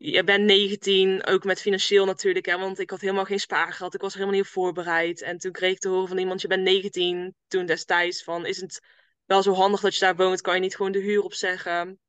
[0.04, 3.94] Je bent 19, ook met financieel natuurlijk, hè, want ik had helemaal geen spaargeld.
[3.94, 5.22] Ik was helemaal niet op voorbereid.
[5.22, 8.62] En toen kreeg ik te horen van iemand, je bent 19, toen destijds, van is
[8.62, 8.80] het
[9.26, 12.00] wel zo handig dat je daar woont, kan je niet gewoon de huur opzeggen.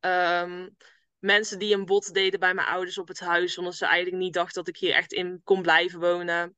[0.00, 0.68] Ehm,
[1.18, 4.34] mensen die een bod deden bij mijn ouders op het huis, omdat ze eigenlijk niet
[4.34, 6.56] dachten dat ik hier echt in kon blijven wonen.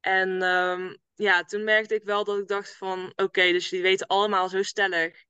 [0.00, 4.06] En ehm, ja, toen merkte ik wel dat ik dacht van, oké, dus die weten
[4.06, 5.24] allemaal zo stellig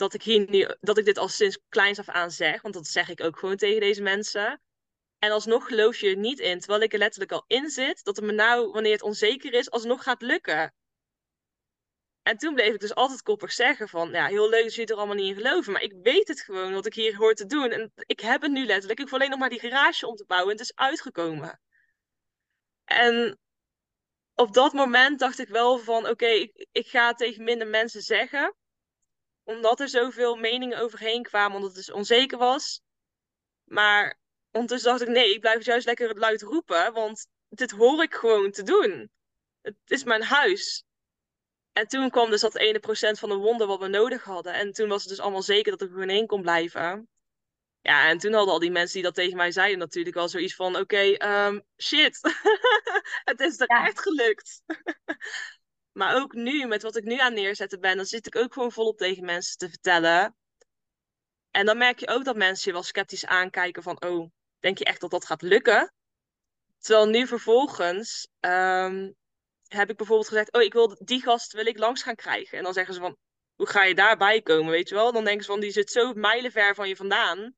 [0.00, 2.86] dat ik hier nu, dat ik dit al sinds kleins af aan zeg, want dat
[2.86, 4.60] zeg ik ook gewoon tegen deze mensen.
[5.18, 8.16] En alsnog geloof je er niet in, terwijl ik er letterlijk al in zit, dat
[8.16, 10.74] het me nou, wanneer het onzeker is, alsnog gaat lukken.
[12.22, 14.96] En toen bleef ik dus altijd koppig zeggen van, ja, heel leuk dat jullie er
[14.96, 17.70] allemaal niet in geloven, maar ik weet het gewoon wat ik hier hoor te doen.
[17.70, 20.24] En ik heb het nu letterlijk, ik hoef alleen nog maar die garage om te
[20.26, 21.60] bouwen en het is uitgekomen.
[22.84, 23.38] En
[24.34, 28.54] op dat moment dacht ik wel van, oké, ik, ik ga tegen minder mensen zeggen,
[29.50, 32.80] omdat er zoveel meningen overheen kwamen, omdat het dus onzeker was.
[33.64, 34.18] Maar
[34.50, 38.50] ondertussen dacht ik, nee, ik blijf juist lekker luid roepen, want dit hoor ik gewoon
[38.50, 39.10] te doen.
[39.60, 40.84] Het is mijn huis.
[41.72, 44.52] En toen kwam dus dat ene procent van de wonder wat we nodig hadden.
[44.54, 47.08] En toen was het dus allemaal zeker dat ik er gewoon heen kon blijven.
[47.80, 50.54] Ja, en toen hadden al die mensen die dat tegen mij zeiden natuurlijk al zoiets
[50.54, 50.76] van...
[50.76, 52.20] Oké, ehm, shit.
[53.30, 54.62] het is er echt gelukt.
[55.92, 57.96] maar ook nu, met wat ik nu aan neerzetten ben...
[57.96, 60.36] dan zit ik ook gewoon volop tegen mensen te vertellen.
[61.50, 64.02] En dan merk je ook dat mensen je wel sceptisch aankijken van...
[64.04, 65.92] Oh, denk je echt dat dat gaat lukken?
[66.78, 69.10] Terwijl nu vervolgens ehm,
[69.68, 72.58] heb ik bijvoorbeeld gezegd, oh, ik wil die gast wil ik langs gaan krijgen.
[72.58, 73.16] En dan zeggen ze van,
[73.54, 75.12] hoe ga je daarbij komen, weet je wel?
[75.12, 77.54] Dan denken ze van, die zit zo mijlenver van je vandaan.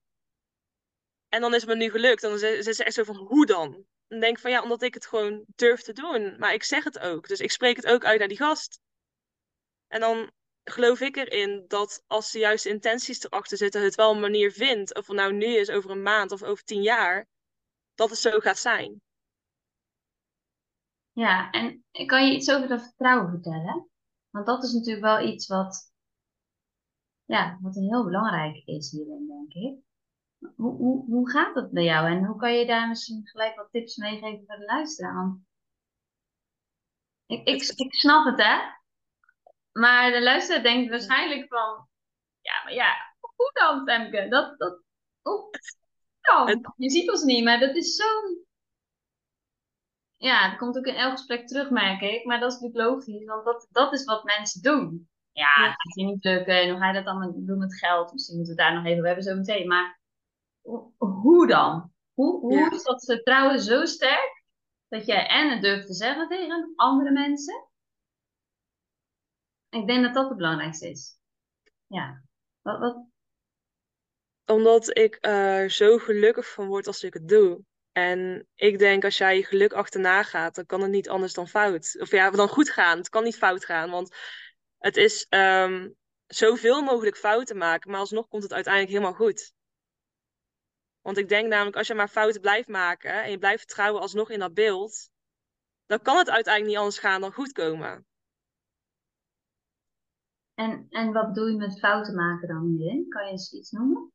[1.28, 2.22] En dan is het me nu gelukt.
[2.22, 3.86] En dan zijn ze echt zo van, hoe dan?
[4.12, 6.38] Dan denk van, ja, omdat ik het gewoon durf te doen.
[6.38, 7.29] Maar ik zeg het ook.
[7.29, 8.81] Dus ik spreek het ook uit naar die gast.
[9.87, 10.31] En dan
[10.64, 14.94] geloof ik erin dat als de juiste intenties erachter zitten, het wel een manier vindt.
[14.94, 17.27] Of het nou nu is, over een maand of over tien jaar.
[17.94, 19.01] Dat het zo gaat zijn.
[21.12, 23.90] Ja, en kan je iets over dat vertrouwen vertellen?
[24.31, 25.92] Want dat is natuurlijk wel iets wat,
[27.25, 29.91] ja, wat heel belangrijk is hierin, denk ik.
[30.57, 33.68] Hoe, hoe, hoe gaat het bij jou en hoe kan je daar misschien gelijk wat
[33.70, 35.14] tips meegeven voor de luisteraar?
[35.14, 35.40] Want
[37.26, 38.59] ik, ik, ik snap het, hè?
[39.72, 41.88] Maar de luisteraar denkt waarschijnlijk van,
[42.40, 44.28] ja, maar ja, hoe dan, Femke?
[44.28, 44.83] Dat, dat,
[45.22, 45.50] hoe
[46.20, 46.74] dan?
[46.76, 48.46] Je ziet ons niet, maar dat is zo'n
[50.22, 52.24] ja, het komt ook in elk gesprek terug, merk ik.
[52.24, 55.09] Maar dat is natuurlijk logisch, want dat, dat is wat mensen doen.
[55.33, 56.61] Ja, het gaat je niet lukken.
[56.61, 58.12] En hoe ga je dat dan doen met geld?
[58.12, 59.66] Misschien moeten we het daar nog even we hebben zo meteen.
[59.66, 60.00] Maar
[60.96, 61.92] hoe dan?
[62.14, 64.44] Hoe, hoe is dat vertrouwen zo sterk
[64.88, 67.68] dat jij en het durft te zeggen tegen andere mensen?
[69.68, 71.18] Ik denk dat dat het belangrijkste is.
[71.87, 72.22] Ja.
[72.61, 73.07] Wat, wat?
[74.46, 77.64] Omdat ik er zo gelukkig van word als ik het doe.
[77.92, 81.48] En ik denk, als jij je geluk achterna gaat, dan kan het niet anders dan
[81.48, 81.96] fout.
[82.01, 82.98] Of ja, dan goed gaan.
[82.98, 83.90] Het kan niet fout gaan.
[83.90, 84.16] Want
[84.79, 85.96] het is um,
[86.27, 89.53] zoveel mogelijk fouten maken, maar alsnog komt het uiteindelijk helemaal goed.
[91.02, 94.30] Want ik denk namelijk, als je maar fouten blijft maken en je blijft vertrouwen alsnog
[94.30, 95.10] in dat beeld,
[95.86, 98.06] dan kan het uiteindelijk niet anders gaan dan goed komen.
[100.54, 103.08] En, en wat bedoel je met fouten maken dan hierin?
[103.08, 104.12] Kan je eens iets noemen?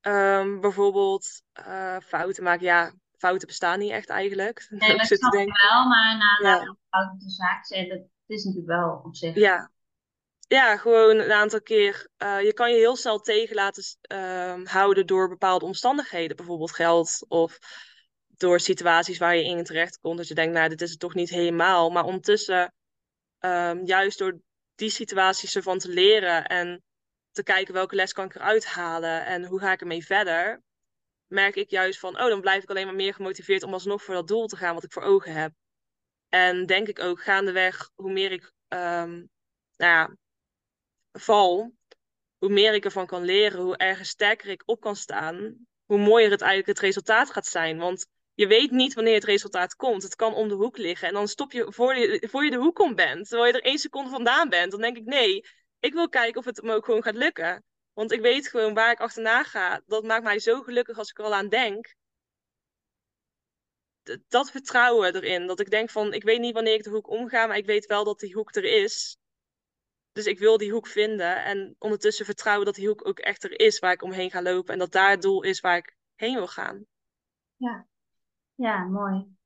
[0.00, 2.64] Um, bijvoorbeeld uh, fouten maken.
[2.64, 4.66] Ja, fouten bestaan niet echt eigenlijk.
[4.70, 6.76] Nee, dat snap ik wel, maar na, ja.
[6.88, 9.34] fouten de zaak zijn, dat is natuurlijk wel op zich.
[9.34, 9.70] Ja,
[10.52, 12.08] ja gewoon een aantal keer.
[12.18, 16.36] Uh, je kan je heel snel tegen laten uh, houden door bepaalde omstandigheden.
[16.36, 17.58] Bijvoorbeeld geld of
[18.26, 20.16] door situaties waar je in terecht komt.
[20.16, 21.90] Dat je denkt, nou, dit is het toch niet helemaal.
[21.90, 22.74] Maar ondertussen,
[23.40, 24.40] um, juist door
[24.74, 26.82] die situaties ervan te leren en
[27.30, 30.62] te kijken welke les kan ik eruit halen en hoe ga ik ermee verder,
[31.26, 34.14] merk ik juist van, oh, dan blijf ik alleen maar meer gemotiveerd om alsnog voor
[34.14, 35.52] dat doel te gaan wat ik voor ogen heb.
[36.28, 39.30] En denk ik ook gaandeweg, hoe meer ik um,
[39.76, 40.16] nou ja,
[41.12, 41.72] val,
[42.38, 46.30] hoe meer ik ervan kan leren, hoe erger sterker ik op kan staan, hoe mooier
[46.30, 47.78] het eigenlijk het resultaat gaat zijn.
[47.78, 50.02] Want je weet niet wanneer het resultaat komt.
[50.02, 51.08] Het kan om de hoek liggen.
[51.08, 53.28] En dan stop je voor je, voor je de hoek om bent.
[53.28, 54.70] Terwijl je er één seconde vandaan bent.
[54.70, 55.44] Dan denk ik, nee,
[55.80, 57.64] ik wil kijken of het me ook gewoon gaat lukken.
[57.92, 59.82] Want ik weet gewoon waar ik achterna ga.
[59.86, 61.94] Dat maakt mij zo gelukkig als ik er al aan denk.
[64.28, 65.46] Dat vertrouwen erin.
[65.46, 67.86] Dat ik denk van, ik weet niet wanneer ik de hoek omga, maar ik weet
[67.86, 69.16] wel dat die hoek er is.
[70.12, 71.44] Dus ik wil die hoek vinden.
[71.44, 74.72] En ondertussen vertrouwen dat die hoek ook echt er is waar ik omheen ga lopen.
[74.72, 76.86] En dat daar het doel is waar ik heen wil gaan.
[77.56, 77.86] Ja,
[78.54, 79.36] ja mooi.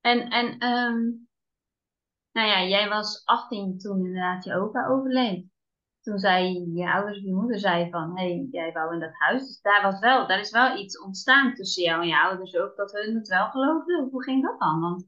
[0.00, 1.28] En, en um,
[2.32, 5.48] nou ja, jij was 18 toen inderdaad je opa overleed.
[6.00, 9.12] Toen zei je ouders of je moeder zei van, hé, hey, jij wou in dat
[9.12, 9.46] huis.
[9.46, 12.76] Dus daar, was wel, daar is wel iets ontstaan tussen jou en je ouders ook,
[12.76, 14.08] dat hun het wel geloofden.
[14.10, 14.80] Hoe ging dat dan?
[14.80, 15.06] Want...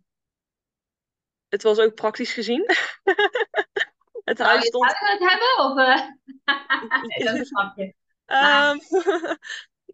[1.49, 2.65] Het was ook praktisch gezien.
[4.25, 4.99] het huis stond...
[4.99, 5.65] het hebben?
[5.65, 6.01] Of, uh...
[7.17, 7.95] nee, dat snap je.
[8.27, 8.81] Um,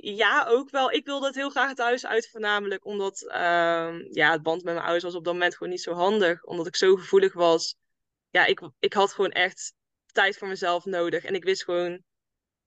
[0.00, 0.92] ja, ook wel.
[0.92, 4.72] Ik wilde het heel graag het huis uit, voornamelijk omdat ehm, ja, het band met
[4.72, 6.44] mijn ouders was op dat moment gewoon niet zo handig.
[6.44, 7.76] Omdat ik zo gevoelig was.
[8.30, 9.74] Ja, ik, ik had gewoon echt
[10.12, 11.24] tijd voor mezelf nodig.
[11.24, 12.02] En ik wist gewoon,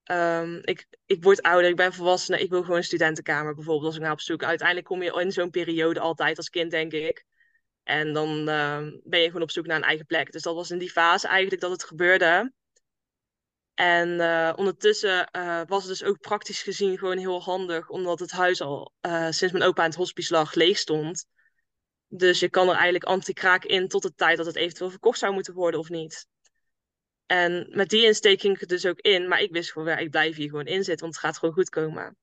[0.03, 3.95] ehm, ik, ik word ouder, ik ben volwassen, ik wil gewoon een studentenkamer bijvoorbeeld als
[3.95, 4.43] ik naar op zoek.
[4.43, 7.25] Uiteindelijk kom je in zo'n periode altijd als kind, denk ik.
[7.91, 10.31] En dan ehm, ben je gewoon op zoek naar een eigen plek.
[10.31, 12.53] Dus dat was in die fase eigenlijk dat het gebeurde.
[13.73, 18.31] En uh, ondertussen uh, was het dus ook praktisch gezien gewoon heel handig, omdat het
[18.31, 21.25] huis al uh, sinds mijn opa in het hospice lag leeg stond.
[22.07, 25.33] Dus je kan er eigenlijk anti-kraak in tot de tijd dat het eventueel verkocht zou
[25.33, 26.27] moeten worden of niet.
[27.25, 30.35] En met die insteek ging ik dus ook in, maar ik wist gewoon, ik blijf
[30.35, 32.17] hier gewoon in zitten, want het gaat gewoon goed komen.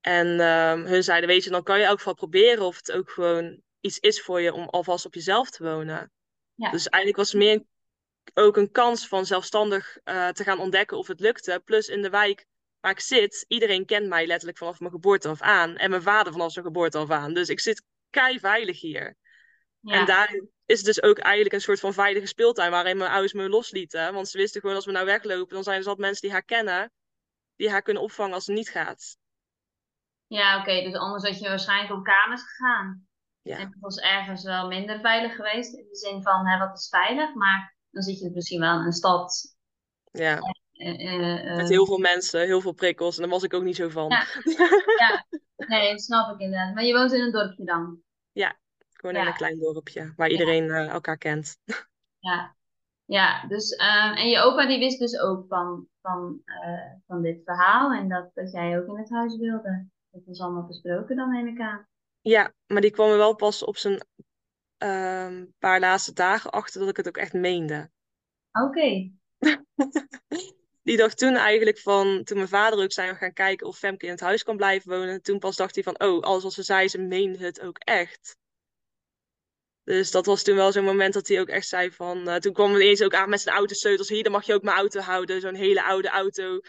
[0.00, 3.10] En ehm, hun zeiden, weet je, dan kan je ook wel proberen of het ook
[3.10, 6.12] gewoon iets is voor je om alvast op jezelf te wonen.
[6.54, 6.70] Ja.
[6.70, 7.64] Dus eigenlijk was het meer
[8.34, 11.62] ook een kans van zelfstandig uh, te gaan ontdekken of het lukte.
[11.64, 12.46] Plus in de wijk
[12.80, 15.76] waar ik zit, iedereen kent mij letterlijk vanaf mijn geboorte af aan.
[15.76, 17.34] En mijn vader vanaf zijn geboorte af aan.
[17.34, 19.16] Dus ik zit kei veilig hier.
[19.80, 20.00] Ja.
[20.00, 23.32] En daar is het dus ook eigenlijk een soort van veilige speeltuin waarin mijn ouders
[23.32, 24.12] me loslieten.
[24.12, 26.44] Want ze wisten gewoon als we nou weglopen, dan zijn er zat mensen die haar
[26.44, 26.92] kennen,
[27.56, 29.16] die haar kunnen opvangen als ze niet gaat.
[30.26, 30.82] Ja, oké.
[30.82, 33.06] Dus anders had je waarschijnlijk op kamers gegaan.
[33.46, 33.58] Ja.
[33.58, 35.74] En het was ergens wel minder veilig geweest.
[35.74, 37.34] In de zin van, hè, wat is veilig?
[37.34, 39.56] Maar dan zit je misschien wel in een stad.
[40.10, 40.38] Ja.
[40.72, 43.16] Uh, uh, Met heel veel mensen, heel veel prikkels.
[43.16, 44.08] En daar was ik ook niet zo van.
[44.08, 44.24] Ja,
[45.02, 45.26] ja.
[45.56, 46.74] nee, dat snap ik inderdaad.
[46.74, 48.00] Maar je woont in een dorpje dan?
[48.32, 48.56] Ja,
[48.92, 51.58] gewoon in een klein dorpje waar iedereen elkaar kent.
[52.18, 52.56] Ja,
[53.04, 56.42] ja dus, ehm, en je opa die wist dus ook van, van,
[57.06, 59.88] van dit verhaal en dat, dat jij ook in het huis wilde.
[60.10, 61.86] Dat was allemaal besproken dan, neem ik aan.
[62.26, 64.06] Ja, maar die kwam er wel pas op zijn
[64.78, 67.90] um, paar laatste dagen achter dat ik het ook echt meende.
[68.52, 69.10] Oké.
[70.86, 74.04] die dacht toen eigenlijk van, toen mijn vader ook zei, we gaan kijken of Femke
[74.04, 75.22] in het huis kan blijven wonen.
[75.22, 78.36] Toen pas dacht hij van, oh, alles wat ze zei, ze meende het ook echt.
[79.82, 82.28] Dus dat was toen wel zo'n moment dat hij ook echt zei van...
[82.28, 84.08] Uh, toen kwam hij ineens ook aan met zijn autosleutels.
[84.08, 85.40] Hier, dan mag je ook mijn auto houden.
[85.40, 86.60] Zo'n hele oude auto.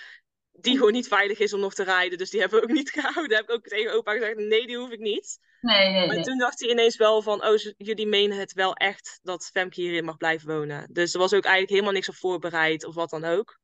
[0.60, 2.18] Die gewoon niet veilig is om nog te rijden.
[2.18, 3.38] Dus die hebben we ook niet gehouden.
[3.38, 5.40] Heb ik ook tegen opa gezegd, nee, die hoef ik niet.
[5.62, 9.20] Nee, nee, maar toen dacht hij ineens wel van, oh, jullie menen het wel echt
[9.22, 10.90] dat Femke hierin mag blijven wonen.
[10.92, 13.60] Dus er was ook eigenlijk helemaal niks op voorbereid of wat dan ook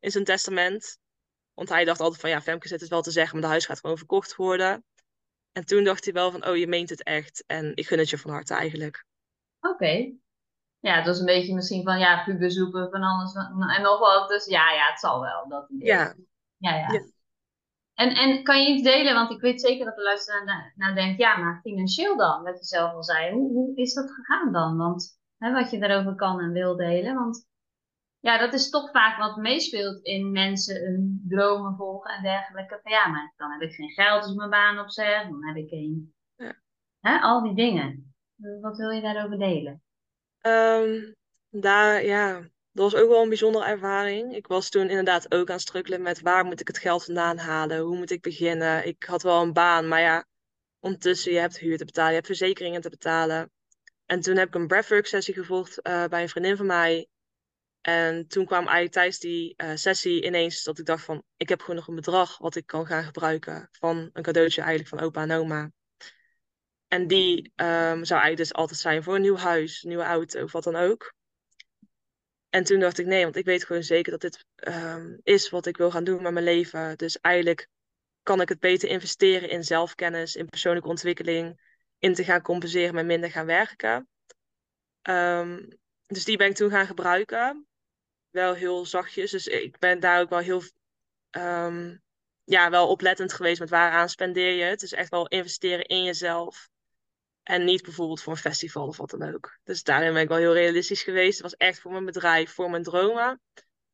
[0.00, 0.98] in zijn testament.
[1.54, 3.66] Want hij dacht altijd van, ja, Femke zit het wel te zeggen, maar de huis
[3.66, 4.84] gaat gewoon verkocht worden.
[5.52, 7.44] En toen dacht hij wel van, oh, je meent het echt.
[7.46, 9.04] En ik gun het je van harte eigenlijk.
[9.60, 10.12] Oké.
[10.80, 13.34] Ja, het was een beetje misschien van, ja, puberzoeken van alles
[13.76, 14.28] en nog wat.
[14.28, 15.48] Dus ja, ja, het zal wel.
[15.48, 16.14] Dat ja.
[16.56, 16.92] Ja, ja.
[16.92, 17.00] ja.
[17.94, 19.14] En, en kan je iets delen?
[19.14, 22.64] Want ik weet zeker dat de luisteraar naar denkt, ja, maar financieel dan, wat je
[22.64, 23.32] zelf al zei.
[23.32, 24.76] Hoe, hoe is dat gegaan dan?
[24.76, 27.14] Want hè, wat je daarover kan en wil delen.
[27.14, 27.48] Want
[28.20, 32.80] ja, dat is toch vaak wat meespeelt in mensen hun dromen volgen en dergelijke.
[32.82, 35.22] Van, ja, maar dan heb ik geen geld als mijn baan opzeg.
[35.22, 36.14] Dan heb ik geen...
[36.36, 36.54] Ja.
[37.00, 38.14] Hè, al die dingen.
[38.60, 39.82] Wat wil je daarover delen?
[40.40, 41.14] Um,
[41.50, 44.34] daar, ja, dat was ook wel een bijzondere ervaring.
[44.34, 47.38] Ik was toen inderdaad ook aan het strukkelen met waar moet ik het geld vandaan
[47.38, 47.78] halen?
[47.78, 48.86] Hoe moet ik beginnen?
[48.86, 50.26] Ik had wel een baan, maar ja,
[50.80, 53.50] ondertussen je hebt huur te betalen, je hebt verzekeringen te betalen.
[54.06, 57.08] En toen heb ik een breathwork sessie gevolgd uh, bij een vriendin van mij.
[57.80, 61.60] En toen kwam eigenlijk tijdens die uh, sessie ineens dat ik dacht van, ik heb
[61.60, 65.22] gewoon nog een bedrag wat ik kan gaan gebruiken van een cadeautje eigenlijk van opa
[65.22, 65.70] en oma.
[66.88, 70.42] En die um, zou eigenlijk dus altijd zijn voor een nieuw huis, een nieuwe auto
[70.42, 71.15] of wat dan ook.
[72.50, 75.66] En toen dacht ik, nee, want ik weet gewoon zeker dat dit um, is wat
[75.66, 76.96] ik wil gaan doen met mijn leven.
[76.96, 77.68] Dus eigenlijk
[78.22, 81.60] kan ik het beter investeren in zelfkennis, in persoonlijke ontwikkeling,
[81.98, 84.08] in te gaan compenseren met minder gaan werken.
[85.02, 85.68] Um,
[86.06, 87.66] dus die ben ik toen gaan gebruiken.
[88.30, 89.30] Wel heel zachtjes.
[89.30, 90.62] Dus ik ben daar ook wel heel
[91.30, 92.02] um,
[92.44, 94.80] ja, wel oplettend geweest met waaraan spendeer je het.
[94.80, 96.68] Dus echt wel investeren in jezelf.
[97.46, 99.58] En niet bijvoorbeeld voor een festival of wat dan ook.
[99.64, 101.32] Dus daarin ben ik wel heel realistisch geweest.
[101.32, 103.40] Het was echt voor mijn bedrijf, voor mijn dromen.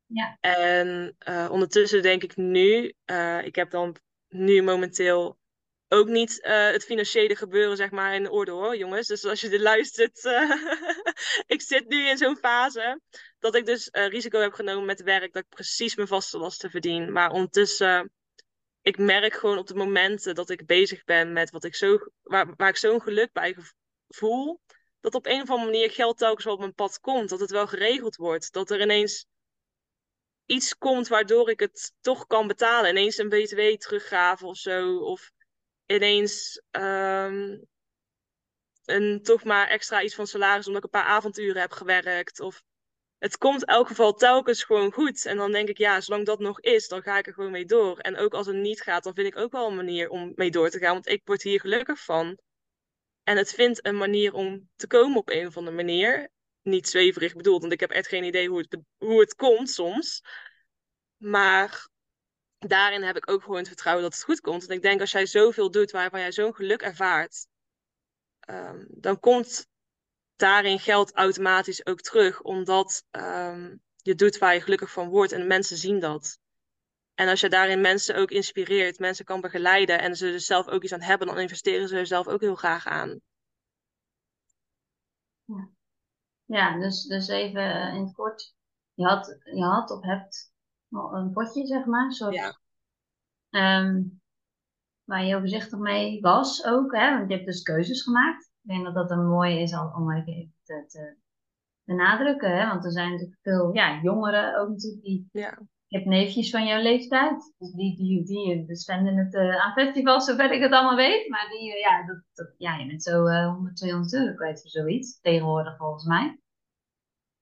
[0.05, 0.37] Ja.
[0.39, 3.95] En uh, ondertussen denk ik nu, uh, ik heb dan
[4.27, 5.37] nu momenteel
[5.87, 9.07] ook niet uh, het financiële gebeuren zeg maar in orde hoor, jongens.
[9.07, 10.23] Dus als je dit luistert,
[11.55, 13.01] ik zit nu in zo'n fase
[13.39, 17.11] dat ik dus risico heb genomen met werk, dat ik precies mijn vaste lasten verdien.
[17.11, 18.11] Maar ondertussen
[18.83, 22.53] ik merk gewoon op de momenten dat ik bezig ben met wat ik zo, waar,
[22.55, 23.55] waar ik zo'n geluk bij
[24.07, 24.61] voel,
[24.99, 27.29] dat op een of andere manier geld telkens wel op mijn pad komt.
[27.29, 28.51] Dat het wel geregeld wordt.
[28.51, 29.25] Dat er ineens
[30.45, 32.89] iets komt waardoor ik het toch kan betalen.
[32.89, 34.97] Ineens een BTW teruggraven of zo.
[34.97, 35.31] Of
[35.85, 37.65] ineens um,
[38.85, 42.39] een toch maar extra iets van salaris omdat ik een paar avonturen heb gewerkt.
[42.39, 42.63] Of
[43.23, 45.25] het komt in elk geval telkens gewoon goed.
[45.25, 47.65] En dan denk ik, ja, zolang dat nog is, dan ga ik er gewoon mee
[47.65, 47.97] door.
[47.97, 50.51] En ook als het niet gaat, dan vind ik ook wel een manier om mee
[50.51, 50.93] door te gaan.
[50.93, 52.37] Want ik word hier gelukkig van.
[53.23, 56.29] En het vindt een manier om te komen op een of andere manier.
[56.61, 60.21] Niet zweverig bedoeld, want ik heb echt geen idee hoe het, hoe het komt soms.
[61.17, 61.87] Maar
[62.57, 64.67] daarin heb ik ook gewoon het vertrouwen dat het goed komt.
[64.67, 67.47] En ik denk als jij zoveel doet waarvan jij zo'n geluk ervaart,
[68.49, 69.67] um, dan komt
[70.35, 75.47] daarin geld automatisch ook terug, omdat um, je doet waar je gelukkig van wordt en
[75.47, 76.39] mensen zien dat.
[77.13, 80.83] En als je daarin mensen ook inspireert, mensen kan begeleiden en ze er zelf ook
[80.83, 83.21] iets aan hebben, dan investeren ze er zelf ook heel graag aan.
[85.45, 85.69] Ja,
[86.45, 88.53] ja dus, dus even in het kort.
[88.93, 90.51] Je had, je had of hebt
[90.89, 92.11] een potje, zeg maar.
[92.11, 92.59] Soort, ja.
[93.49, 94.21] Um,
[95.03, 96.95] waar je overzichtig mee was ook.
[96.95, 97.17] Hè?
[97.17, 98.51] Want je hebt dus keuzes gemaakt.
[98.63, 101.15] Ik denk dat dat een mooie is om even te, te
[101.83, 102.57] benadrukken.
[102.57, 102.67] Hè?
[102.67, 105.29] Want er zijn natuurlijk veel ja, jongeren ook natuurlijk die...
[105.31, 105.59] Ja.
[105.87, 107.53] Je hebt neefjes van jouw leeftijd.
[107.57, 111.29] Dus die, die, die, die spenden het uh, aan festivals, zover ik het allemaal weet.
[111.29, 114.61] Maar die, uh, ja, dat, dat, ja, je bent zo uh, 100, 200 euro kwijt
[114.61, 115.19] voor zoiets.
[115.21, 116.39] Tegenwoordig volgens mij.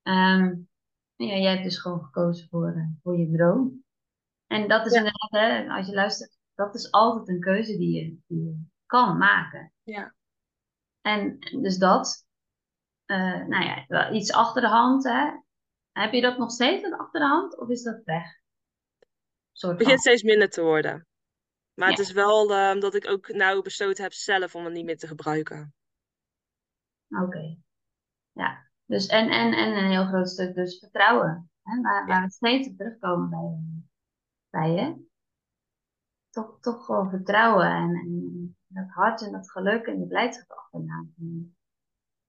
[0.04, 0.70] Um,
[1.16, 3.84] ja, jij hebt dus gewoon gekozen voor, voor je droom.
[4.48, 4.98] En dat is ja.
[4.98, 9.18] inderdaad, hè, als je luistert, dat is altijd een keuze die je, die je kan
[9.18, 9.74] maken.
[9.84, 10.16] Ja.
[11.02, 12.26] En dus dat,
[13.06, 15.32] uh, nou ja, iets achter de hand, hè.
[15.92, 18.40] Heb je dat nog steeds achter de hand of is dat weg?
[19.52, 21.08] Het begint steeds minder te worden.
[21.74, 21.96] Maar ja.
[21.96, 24.98] het is wel uh, dat ik ook nou besloten heb zelf om het niet meer
[24.98, 25.74] te gebruiken.
[27.10, 27.24] Oké.
[27.24, 27.60] Okay.
[28.32, 28.70] Ja.
[28.86, 31.52] Dus en, en, en een heel groot stuk dus vertrouwen.
[31.62, 31.82] Hè?
[31.82, 33.60] Waar, waar we steeds op terugkomen bij,
[34.50, 35.10] bij je.
[36.30, 41.06] Toch, toch gewoon vertrouwen en, en dat hart en dat geluk en die blijdschap achterna.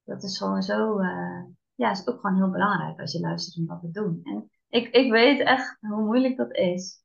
[0.05, 3.67] Dat is gewoon zo, uh, ja, is ook gewoon heel belangrijk als je luistert om
[3.67, 4.21] dat te doen.
[4.25, 7.05] En ik, ik weet echt hoe moeilijk dat is.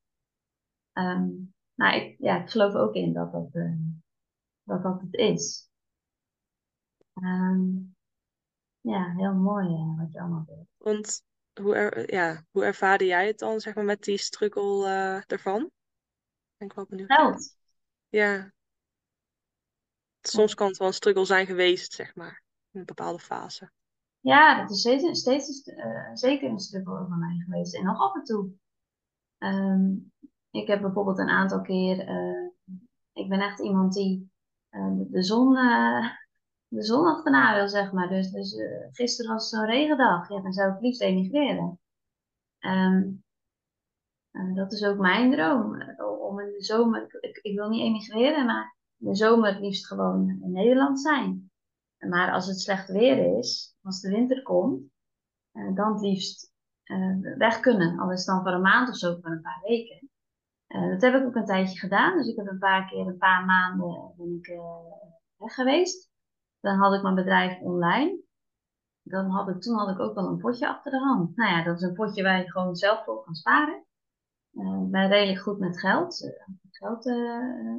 [0.94, 3.76] Um, maar ik, ja, ik geloof ook in dat dat, uh,
[4.64, 5.70] dat, dat het is.
[7.14, 7.96] Um,
[8.82, 10.68] ja, heel mooi uh, wat je allemaal doet.
[10.78, 11.24] Want
[11.62, 14.88] hoe, er, ja, hoe ervaarde jij het dan, zeg maar, met die struggle
[15.28, 15.72] ervan?
[16.58, 17.14] Ben ik wel benieuwd.
[17.14, 17.58] Geld.
[18.08, 18.56] Ja.
[20.22, 23.72] Soms kan het wel een struggle zijn geweest, zeg maar, in een bepaalde fase.
[24.20, 27.76] Ja, dat is steeds, steeds uh, zeker een struggle voor mij geweest.
[27.76, 28.50] En nog af en toe.
[29.38, 30.12] Um,
[30.52, 32.50] ik heb bijvoorbeeld een aantal keer, uh,
[33.14, 34.32] ik ben echt iemand die
[35.10, 35.54] de zon
[36.68, 38.10] de zon achterna wil, zeg maar.
[38.10, 38.56] Dus, dus
[38.92, 40.30] gisteren was zo'n regendag.
[40.30, 41.80] Ja, dan zou ik liefst emigreren.
[42.60, 43.24] Um,
[44.32, 45.82] dat is ook mijn droom.
[45.82, 49.88] Eh, om in de zomer, ik, ik, wil niet emigreren, maar de zomer het liefst
[49.88, 51.52] gewoon in Nederland zijn.
[51.98, 54.82] Maar als het slecht weer is, als de winter komt,
[55.54, 56.54] uh, dan het liefst
[56.86, 58.00] uh, weg kunnen.
[58.00, 60.10] Al is het dan voor een maand of zo, voor een paar weken.
[60.68, 62.18] dat heb ik ook een tijdje gedaan.
[62.18, 64.60] Dus ik heb een paar keer, een paar maanden ben ik
[65.38, 66.10] weg geweest.
[66.60, 68.20] Dan had ik mijn bedrijf online.
[69.02, 71.36] Dan had ik, toen had ik ook wel een potje achter de hand.
[71.36, 73.86] Nou ja, dat is een potje waar je gewoon zelf voor kan sparen.
[74.52, 77.06] Ik ben redelijk goed met geld, uh, geld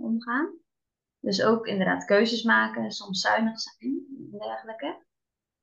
[0.02, 0.58] omgaan.
[1.20, 5.04] Dus ook inderdaad keuzes maken, soms zuinig zijn en dergelijke.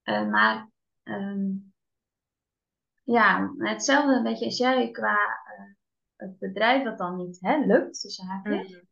[0.04, 0.70] maar
[1.04, 1.74] um,
[3.04, 5.18] ja, hetzelfde een beetje als jij qua
[6.15, 8.74] het bedrijf dat dan niet hè, lukt, tussen haakjes.
[8.74, 8.88] Mm.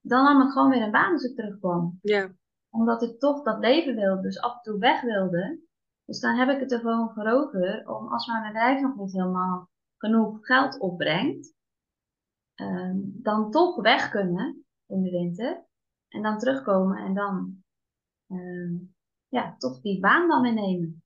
[0.00, 1.98] Dan nam ik gewoon weer een baan als ik terugkwam.
[2.02, 2.30] Ja
[2.72, 5.60] omdat ik toch dat leven wilde, dus af en toe weg wilde.
[6.04, 9.12] Dus dan heb ik het er gewoon voor over om als mijn bedrijf nog niet
[9.12, 11.54] helemaal genoeg geld opbrengt,
[12.54, 15.64] um, dan toch weg kunnen in de winter.
[16.12, 17.64] En dan terugkomen en dan
[18.28, 18.94] um,
[19.28, 21.04] ja, toch die baan dan meenemen.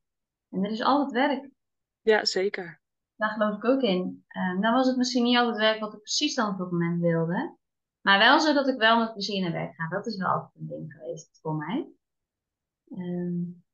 [0.50, 1.50] En er is altijd werk.
[2.00, 2.80] Ja, zeker.
[3.16, 4.24] Daar geloof ik ook in.
[4.28, 7.00] Um, dan was het misschien niet altijd werk wat ik precies dan op dat moment
[7.00, 7.56] wilde.
[8.00, 9.88] Maar wel zo dat ik wel met plezier naar werk ga.
[9.88, 11.88] Dat is wel altijd een ding geweest voor mij.
[12.90, 13.64] Um,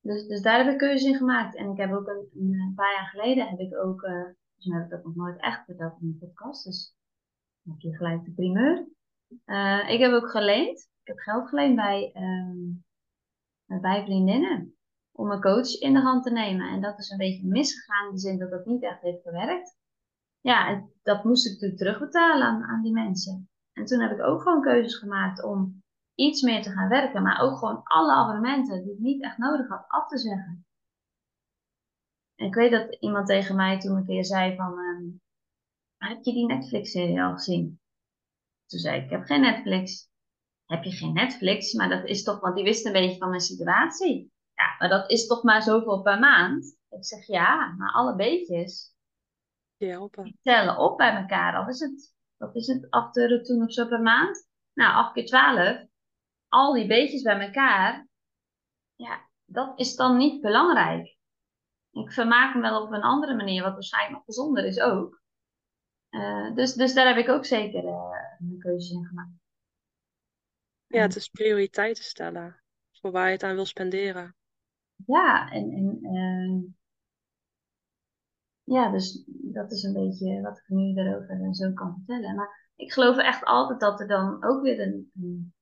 [0.00, 1.56] dus, dus daar heb ik keuze in gemaakt.
[1.56, 4.74] En ik heb ook een, een paar jaar geleden heb ik ook, uh, dus nu
[4.74, 6.64] heb ik dat nog nooit echt verteld in de podcast.
[6.64, 6.96] Dus
[7.62, 8.88] dan heb je gelijk de primeur.
[9.46, 10.80] Uh, ik heb ook geleend.
[10.80, 12.84] Ik heb geld geleend bij, um,
[13.80, 14.74] bij vriendinnen.
[15.12, 16.68] Om een coach in de hand te nemen.
[16.68, 19.78] En dat is een beetje misgegaan in de zin dat dat niet echt heeft gewerkt.
[20.40, 23.48] Ja, en dat moest ik natuurlijk terugbetalen aan, aan die mensen.
[23.72, 25.82] En toen heb ik ook gewoon keuzes gemaakt om
[26.14, 29.68] iets meer te gaan werken, maar ook gewoon alle abonnementen die ik niet echt nodig
[29.68, 30.64] had af te zeggen.
[32.34, 35.20] En ik weet dat iemand tegen mij toen een keer zei van, um,
[35.96, 37.80] heb je die Netflix-serie al gezien?
[38.70, 40.08] Toen zei ik, ik heb geen Netflix.
[40.66, 41.72] Heb je geen Netflix?
[41.72, 44.32] Maar dat is toch, want die wist een beetje van mijn situatie.
[44.54, 46.76] Ja, maar dat is toch maar zoveel per maand.
[46.88, 48.94] Ik zeg ja, maar alle beetjes
[50.24, 51.56] Die tellen op bij elkaar.
[51.56, 54.48] Al is het, wat is het, 8 euro toen of zo per maand?
[54.72, 55.86] Nou, 8 keer 12.
[56.48, 58.08] Al die beetjes bij elkaar.
[58.94, 61.16] Ja, dat is dan niet belangrijk.
[61.90, 65.22] Ik vermaak me wel op een andere manier, wat waarschijnlijk nog gezonder is ook.
[66.10, 69.30] Eh, dus, dus daar heb ik ook zeker eh mijn keuzes in gemaakt.
[70.86, 72.60] Ja, het is prioriteiten stellen.
[73.00, 74.36] Voor waar je het aan wil spenderen.
[75.06, 76.58] Ja, en, en ehm,
[78.64, 82.34] ja, dus dat is een beetje wat ik nu erover zo kan vertellen.
[82.34, 85.54] Maar ik geloof echt altijd dat er dan ook weer een, een,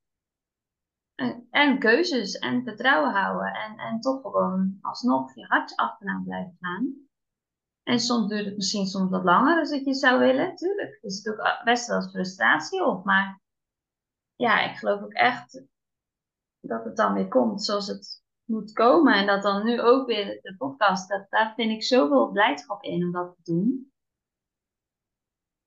[1.15, 6.57] een- en keuzes en vertrouwen houden en, en toch gewoon alsnog je hart achterna blijven
[6.61, 7.08] gaan.
[7.89, 10.99] En soms duurt het misschien soms wat langer dan dat je zou willen, tuurlijk.
[11.03, 13.43] Er zit ook best wel eens frustratie op, maar
[14.37, 15.63] ja, ik geloof ook echt
[16.61, 19.15] dat het dan weer komt zoals het moet komen.
[19.15, 23.05] En dat dan nu ook weer de podcast, dat, daar vind ik zoveel blijdschap in
[23.05, 23.93] om dat te doen.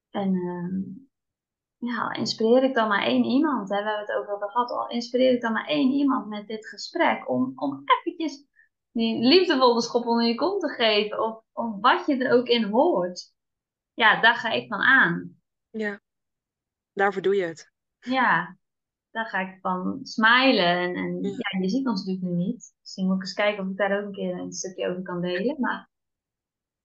[0.10, 0.82] En ehm,
[1.92, 5.34] ja, inspireer ik dan maar één iemand, hè, we hebben het over gehad, al inspireer
[5.34, 8.50] ik dan maar één iemand met dit gesprek, om, om eventjes
[8.92, 12.64] die liefdevolle schop onder je kont te geven, of, of wat je er ook in
[12.64, 13.34] hoort.
[13.94, 15.42] Ja, daar ga ik van aan.
[15.70, 16.02] Ja.
[16.94, 17.72] Daarvoor doe je het.
[18.00, 18.58] Ja,
[19.12, 20.66] daar ga ik van smilen.
[20.78, 21.30] En, en Ja.
[21.30, 22.74] ja, je ziet ons natuurlijk nu niet.
[22.80, 25.22] Misschien moet ik eens kijken of ik daar ook een keer een stukje over kan
[25.22, 25.60] delen.
[25.60, 25.90] Maar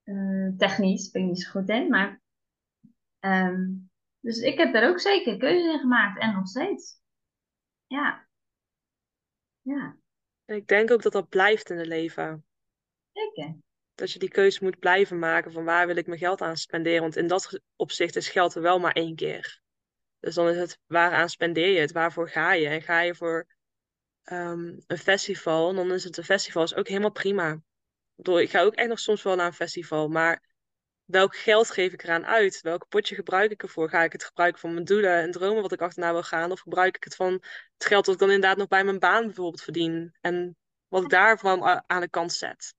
[0.02, 1.88] eh, technisch ben ik niet zo goed in.
[1.88, 2.20] Maar,
[3.18, 3.70] ehm,
[4.20, 6.20] dus ik heb daar ook zeker keuzes in gemaakt.
[6.20, 7.00] En nog steeds.
[7.86, 8.28] Ja.
[9.62, 9.96] Ja,
[10.47, 12.44] ik denk ook dat dat blijft in het leven.
[13.12, 13.57] zeker.
[13.94, 17.01] Dat je die keuze moet blijven maken van waar wil ik mijn geld aan spenderen.
[17.01, 19.61] Want in dat opzicht is geld er wel maar één keer.
[20.20, 21.92] Dus dan is het waaraan spendeer je het?
[21.92, 22.68] Waarvoor ga je?
[22.68, 23.47] En ga je voor
[24.22, 27.61] ehm, een festival, dan is het een festival is ook helemaal prima.
[28.16, 30.42] Ik ga ook echt nog soms wel naar een festival, maar
[31.07, 32.61] welk geld geef ik eraan uit?
[32.61, 33.88] Welk potje gebruik ik ervoor?
[33.88, 36.52] Ga ik het gebruiken van mijn doelen en dromen wat ik achterna wil gaan?
[36.52, 39.24] Of gebruik ik het van het geld dat ik dan inderdaad nog bij mijn baan
[39.24, 40.16] bijvoorbeeld verdien?
[40.20, 40.57] En
[40.88, 42.74] wat ik daarvan aan de kant zet.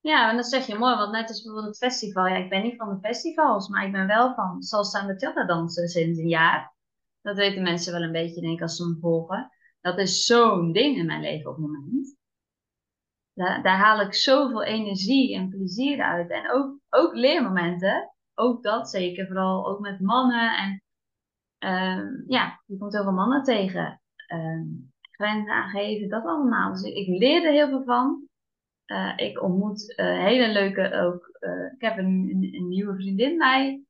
[0.00, 2.26] Ja, en dat zeg je mooi, want net als bijvoorbeeld het festival.
[2.26, 5.88] Ja, ik ben niet van de festivals, maar ik ben wel van salsa bachata dansen
[5.88, 6.74] sinds een jaar.
[7.20, 9.50] Dat weten mensen wel een beetje, denk ik, als ze me volgen.
[9.80, 12.16] Dat is zo'n ding in mijn leven op het moment.
[13.34, 16.30] Daar, daar haal ik zoveel energie en plezier uit.
[16.30, 18.14] En ook, ook leermomenten.
[18.34, 20.56] Ook dat zeker, vooral ook met mannen.
[20.56, 20.82] En
[21.58, 24.00] ehm, ja, je komt heel veel mannen tegen.
[24.26, 24.90] Ehm
[25.22, 26.72] grenzen aangeven, dat allemaal.
[26.72, 28.28] Dus ik, ik leer er heel veel van.
[28.84, 31.26] Eh, ik ontmoet eh, hele leuke ook.
[31.38, 33.84] eh, ik heb een, nieuwe vriendin bij,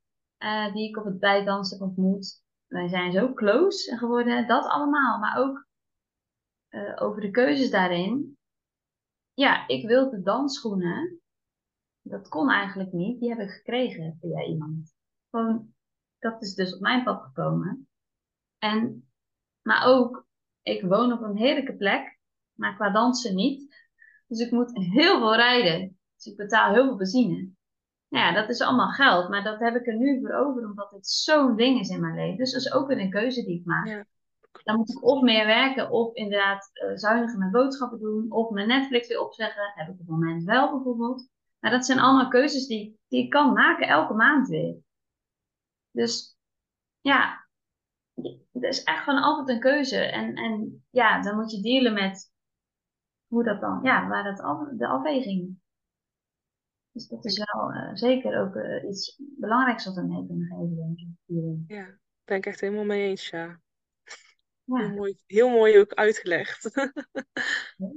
[0.73, 2.41] die ik op het bijdansen heb ontmoet.
[2.67, 5.19] Wij zijn zo close geworden, dat allemaal.
[5.19, 5.67] Maar ook
[6.95, 8.37] over de keuzes daarin.
[9.33, 11.21] Ja, ik wilde dansschoenen.
[12.01, 13.19] Dat kon eigenlijk niet.
[13.19, 14.95] Die heb ik gekregen via iemand.
[15.29, 15.73] Gewoon,
[16.19, 17.87] dat is dus op mijn pad gekomen.
[18.57, 19.09] En,
[19.61, 20.27] maar ook,
[20.61, 22.19] ik woon op een heerlijke plek,
[22.53, 23.75] maar qua dansen niet.
[24.27, 25.97] Dus ik moet heel veel rijden.
[26.15, 27.51] Dus ik betaal heel veel benzine.
[28.07, 30.91] Nou ja, dat is allemaal geld, maar dat heb ik er nu voor over, omdat
[30.91, 32.37] het zo'n ding is in mijn leven.
[32.37, 33.87] Dus dat is ook weer een keuze die ik maak.
[33.87, 34.05] Ja.
[34.63, 38.67] Dan moet ik of meer werken, of inderdaad eh, zuiniger mijn boodschappen doen, of mijn
[38.67, 39.71] Netflix weer opzeggen.
[39.75, 41.29] Heb ik op het moment wel bijvoorbeeld.
[41.59, 44.77] Maar dat zijn allemaal keuzes die, die ik kan maken elke maand weer.
[45.91, 46.37] Dus
[47.01, 47.47] ja,
[48.51, 49.99] er is echt gewoon altijd een keuze.
[49.99, 52.31] En, en ja, dan moet je dealen met
[53.27, 55.61] hoe dat dan, ja, waar dat af, de afweging.
[56.91, 60.75] Dus dat is wel eh, zeker ook eh, iets belangrijks wat we mee kunnen geven,
[60.75, 61.07] denk ik.
[61.25, 61.65] hierin.
[61.67, 63.61] Ja, ben ik echt helemaal mee eens, ja.
[64.65, 66.63] Heel mooi, heel mooi ook uitgelegd.
[67.77, 67.87] ja.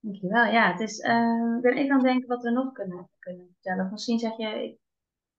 [0.00, 0.44] Dankjewel.
[0.44, 0.98] Ja, het is,
[1.60, 3.84] ben ik dan denken wat we nog kunnen, kunnen vertellen.
[3.84, 4.78] Of misschien zeg je, ik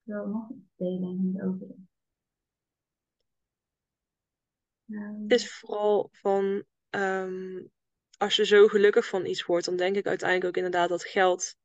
[0.04, 1.68] wil nog iets delen hierover.
[4.90, 7.64] Ehm, Het is vooral van, ehm,
[8.18, 11.56] als je zo gelukkig van iets wordt, dan denk ik uiteindelijk ook inderdaad dat geld,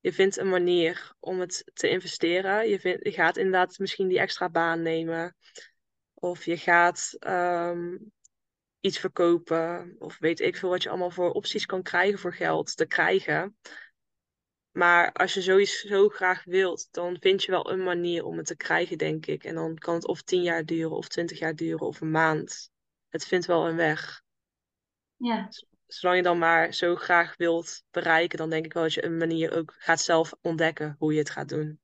[0.00, 2.68] je vindt een manier om het te investeren.
[2.68, 5.36] Je, vindt, je gaat inderdaad misschien die extra baan nemen.
[6.14, 7.16] Of je gaat
[8.80, 9.96] iets verkopen.
[9.98, 13.56] Of weet ik veel wat je allemaal voor opties kan krijgen voor geld te krijgen.
[14.70, 18.46] Maar als je zoiets zo graag wilt, dan vind je wel een manier om het
[18.46, 19.44] te krijgen, denk ik.
[19.44, 22.70] En dan kan het of tien jaar duren, of twintig jaar duren, of een maand.
[23.08, 24.22] Het vindt wel een weg.
[25.16, 25.48] ja,
[25.86, 29.16] Zolang je dan maar zo graag wilt bereiken, dan denk ik wel dat je een
[29.16, 31.80] manier ook gaat zelf ontdekken hoe je het gaat doen.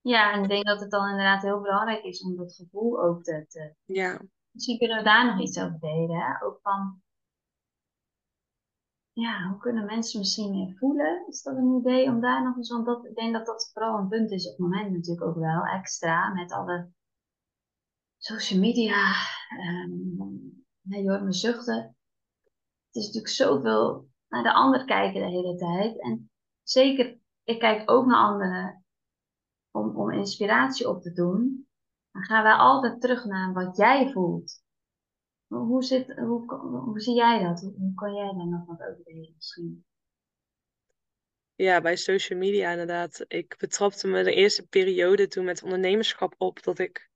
[0.00, 3.22] ja, en ik denk dat het dan inderdaad heel belangrijk is om dat gevoel ook
[3.22, 4.20] te, te Ja,
[4.50, 6.42] Misschien kunnen we daar nog iets over delen.
[6.42, 7.02] Ook van,
[9.12, 11.26] ja, hoe kunnen mensen misschien meer voelen?
[11.28, 13.98] Is dat een idee om daar nog eens, want dat, ik denk dat dat vooral
[13.98, 16.90] een punt is op het moment natuurlijk ook wel extra met alle
[18.18, 19.12] social media.
[19.84, 21.96] Um, je hoort me zuchten.
[22.86, 26.00] Het is natuurlijk zoveel naar de ander kijken de hele tijd.
[26.00, 26.30] En
[26.62, 28.84] zeker, ik kijk ook naar anderen
[29.70, 31.68] om, om inspiratie op te doen.
[32.12, 34.62] Dan gaan wij altijd terug naar wat jij voelt.
[35.46, 37.60] Hoe, zit, hoe, zie jij dat?
[37.60, 39.84] Hoe, kan jij daar nog wat over delen misschien?
[41.54, 43.24] Ja, bij social media inderdaad.
[43.28, 47.09] Ik betrapte me de eerste periode toen met ondernemerschap op dat ik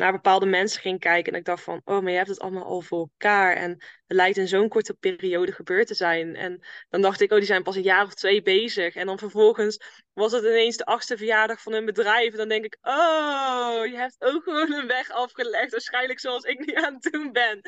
[0.00, 1.32] naar bepaalde mensen ging kijken.
[1.32, 3.56] En ik dacht van, oh, maar je hebt het allemaal al voor elkaar.
[3.56, 6.36] En het lijkt in zo'n korte periode gebeurd te zijn.
[6.36, 8.94] En dan dacht ik, oh, die zijn pas een jaar of twee bezig.
[8.94, 9.80] En dan vervolgens
[10.12, 12.32] was het ineens de achtste verjaardag van hun bedrijf.
[12.32, 15.70] En dan denk ik, oh, je hebt ook gewoon een weg afgelegd.
[15.70, 17.60] Waarschijnlijk zoals ik nu aan het doen ben.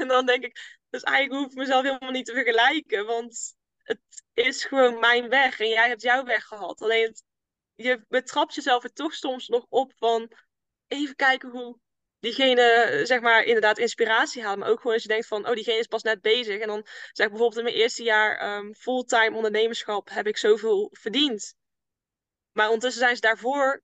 [0.00, 3.06] En dan denk ik, dus eigenlijk hoef ik mezelf helemaal niet te vergelijken.
[3.06, 4.00] Want het
[4.34, 5.60] is gewoon mijn weg.
[5.60, 6.80] En jij hebt jouw weg gehad.
[6.80, 7.14] Alleen
[7.74, 10.32] je betrapt jezelf er toch soms nog op van
[10.90, 11.78] even kijken hoe
[12.18, 14.58] diegene, zeg maar, inderdaad inspiratie haalt.
[14.58, 16.60] Maar ook gewoon als je denkt van, oh, diegene is pas net bezig.
[16.60, 20.88] En dan zeg ik bijvoorbeeld in mijn eerste jaar um, fulltime ondernemerschap heb ik zoveel
[20.92, 21.54] verdiend.
[22.52, 23.82] Maar ondertussen zijn ze daarvoor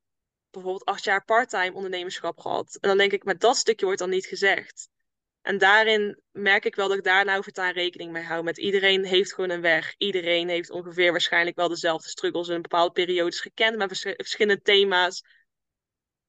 [0.51, 2.79] bijvoorbeeld acht jaar parttime ondernemerschap gehad.
[2.81, 4.89] En dan denk ik, met dat stukje wordt dan niet gezegd.
[5.43, 8.43] En daarin merk ik wel dat ik daar nou voortaan rekening mee hou.
[8.43, 9.95] Met iedereen heeft gewoon een weg.
[9.97, 13.77] Iedereen heeft ongeveer waarschijnlijk wel dezelfde struggles in bepaalde periodes gekend.
[13.77, 15.25] Met verschillende thema's.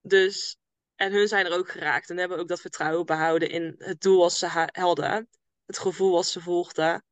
[0.02, 0.58] Dus
[0.98, 4.20] en hun zijn er ook geraakt en hebben ook dat vertrouwen behouden in het doel
[4.20, 5.30] wat ze hadden.
[5.66, 7.04] Het gevoel wat ze volgden.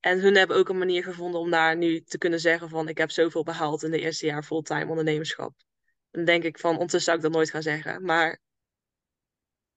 [0.00, 2.98] En hun hebben ook een manier gevonden om daar nu te kunnen zeggen van ik
[2.98, 5.54] heb zoveel behaald in de eerste jaar fulltime ondernemerschap.
[6.10, 8.04] Dan denk ik van ondertussen zou ik dat nooit gaan zeggen.
[8.04, 8.40] Maar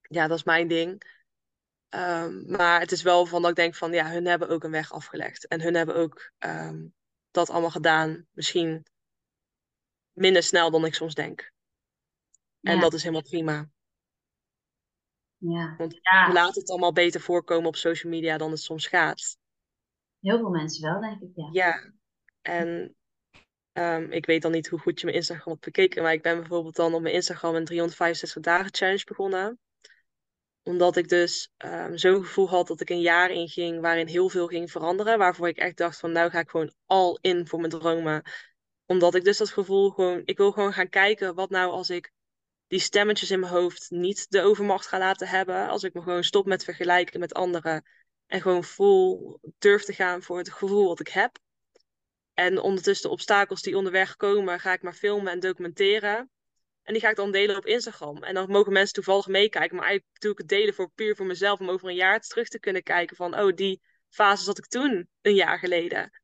[0.02, 1.04] ja, dat is mijn ding.
[1.90, 4.72] Ehm, maar het is wel van dat ik denk van ja, hun hebben ook een
[4.72, 5.48] weg afgelegd.
[5.48, 6.88] En hun hebben ook ehm,
[7.32, 8.28] dat allemaal gedaan.
[8.32, 8.86] Misschien
[10.14, 11.52] minder snel dan ik soms denk.
[12.62, 13.70] En dat is helemaal prima.
[15.38, 15.76] Ja.
[15.78, 16.34] Want ja.
[16.34, 19.38] laat het allemaal beter voorkomen op social media dan het soms gaat.
[20.20, 21.50] Heel veel mensen wel, denk ik, ja.
[21.52, 21.92] Ja,
[22.42, 22.96] en
[23.74, 26.40] um, ik weet dan niet hoe goed je mijn Instagram hebt bekeken, maar ik ben
[26.40, 29.60] bijvoorbeeld dan op mijn Instagram een 365 dagen challenge begonnen.
[30.64, 34.48] Omdat ik dus um, zo'n gevoel had dat ik een jaar inging waarin heel veel
[34.48, 35.18] ging veranderen.
[35.18, 38.24] Waarvoor ik echt dacht van nou ga ik gewoon al in voor mijn dromen.
[38.86, 42.12] Omdat ik dus dat gevoel gewoon, ik wil gewoon gaan kijken wat nou als ik
[42.70, 45.68] die stemmetjes in mijn hoofd niet de overmacht ga laten hebben.
[45.68, 47.84] Als ik me gewoon stop met vergelijken met anderen.
[48.28, 51.38] En gewoon vol durf te gaan voor het gevoel wat ik heb.
[52.34, 56.30] En ondertussen de obstakels die onderweg komen, ga ik maar filmen en documenteren.
[56.84, 58.24] En die ga ik dan delen op Instagram.
[58.24, 59.76] En dan mogen mensen toevallig meekijken.
[59.76, 61.60] Maar eigenlijk doe ik het delen voor puur voor mezelf.
[61.60, 63.40] Om over een jaar terug te kunnen kijken van...
[63.40, 66.19] Oh, die fase zat ik toen, een jaar geleden.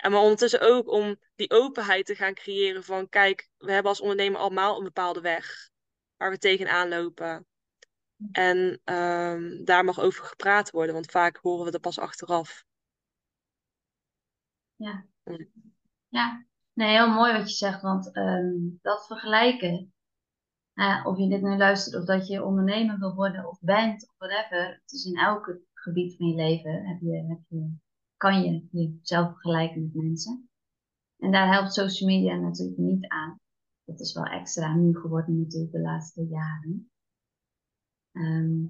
[0.00, 4.00] En maar ondertussen ook om die openheid te gaan creëren van kijk, we hebben als
[4.00, 5.70] ondernemer allemaal een bepaalde weg
[6.16, 7.46] waar we tegenaan lopen.
[8.32, 12.64] En um, daar mag over gepraat worden, want vaak horen we er pas achteraf.
[14.76, 15.06] Ja.
[16.08, 19.92] Ja, nee, heel mooi wat je zegt, want um, dat vergelijken,
[20.74, 24.14] uh, of je dit nu luistert of dat je ondernemer wil worden of bent of
[24.16, 27.76] whatever, het is in elk gebied van je leven heb je, heb je
[28.18, 30.50] kan je jezelf vergelijken met mensen.
[31.18, 33.40] En daar helpt social media natuurlijk niet aan.
[33.84, 36.90] Dat is wel extra nu geworden natuurlijk de laatste jaren.
[38.12, 38.62] Ehm,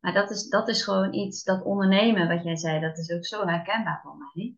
[0.00, 3.24] maar dat is, dat is gewoon iets, dat ondernemen wat jij zei, dat is ook
[3.24, 4.56] zo herkenbaar voor mij.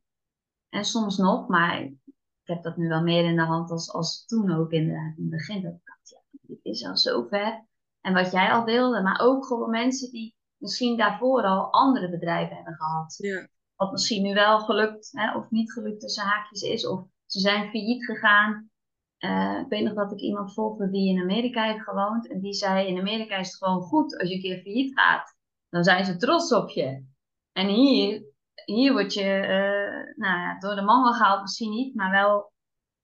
[0.68, 1.96] En soms nog, maar ik
[2.42, 5.30] heb dat nu wel meer in de hand als, als toen ook inderdaad in het
[5.30, 5.62] begin.
[5.62, 7.66] Dat ik dacht, ja, dit is al zo ver.
[8.00, 12.56] En wat jij al wilde, maar ook gewoon mensen die misschien daarvoor al andere bedrijven
[12.56, 13.14] hebben gehad.
[13.18, 13.48] Ja.
[13.82, 16.86] Wat misschien nu wel gelukt hè, of niet gelukt tussen haakjes is.
[16.86, 18.70] Of ze zijn failliet gegaan.
[19.18, 22.28] Uh, ik weet nog dat ik iemand volgde die in Amerika heeft gewoond.
[22.28, 25.36] En die zei, in Amerika is het gewoon goed als je een keer failliet gaat.
[25.68, 27.04] Dan zijn ze trots op je.
[27.52, 28.24] En hier,
[28.64, 31.94] hier word je uh, nou ja, door de mangel gehaald, misschien niet.
[31.94, 32.52] Maar wel,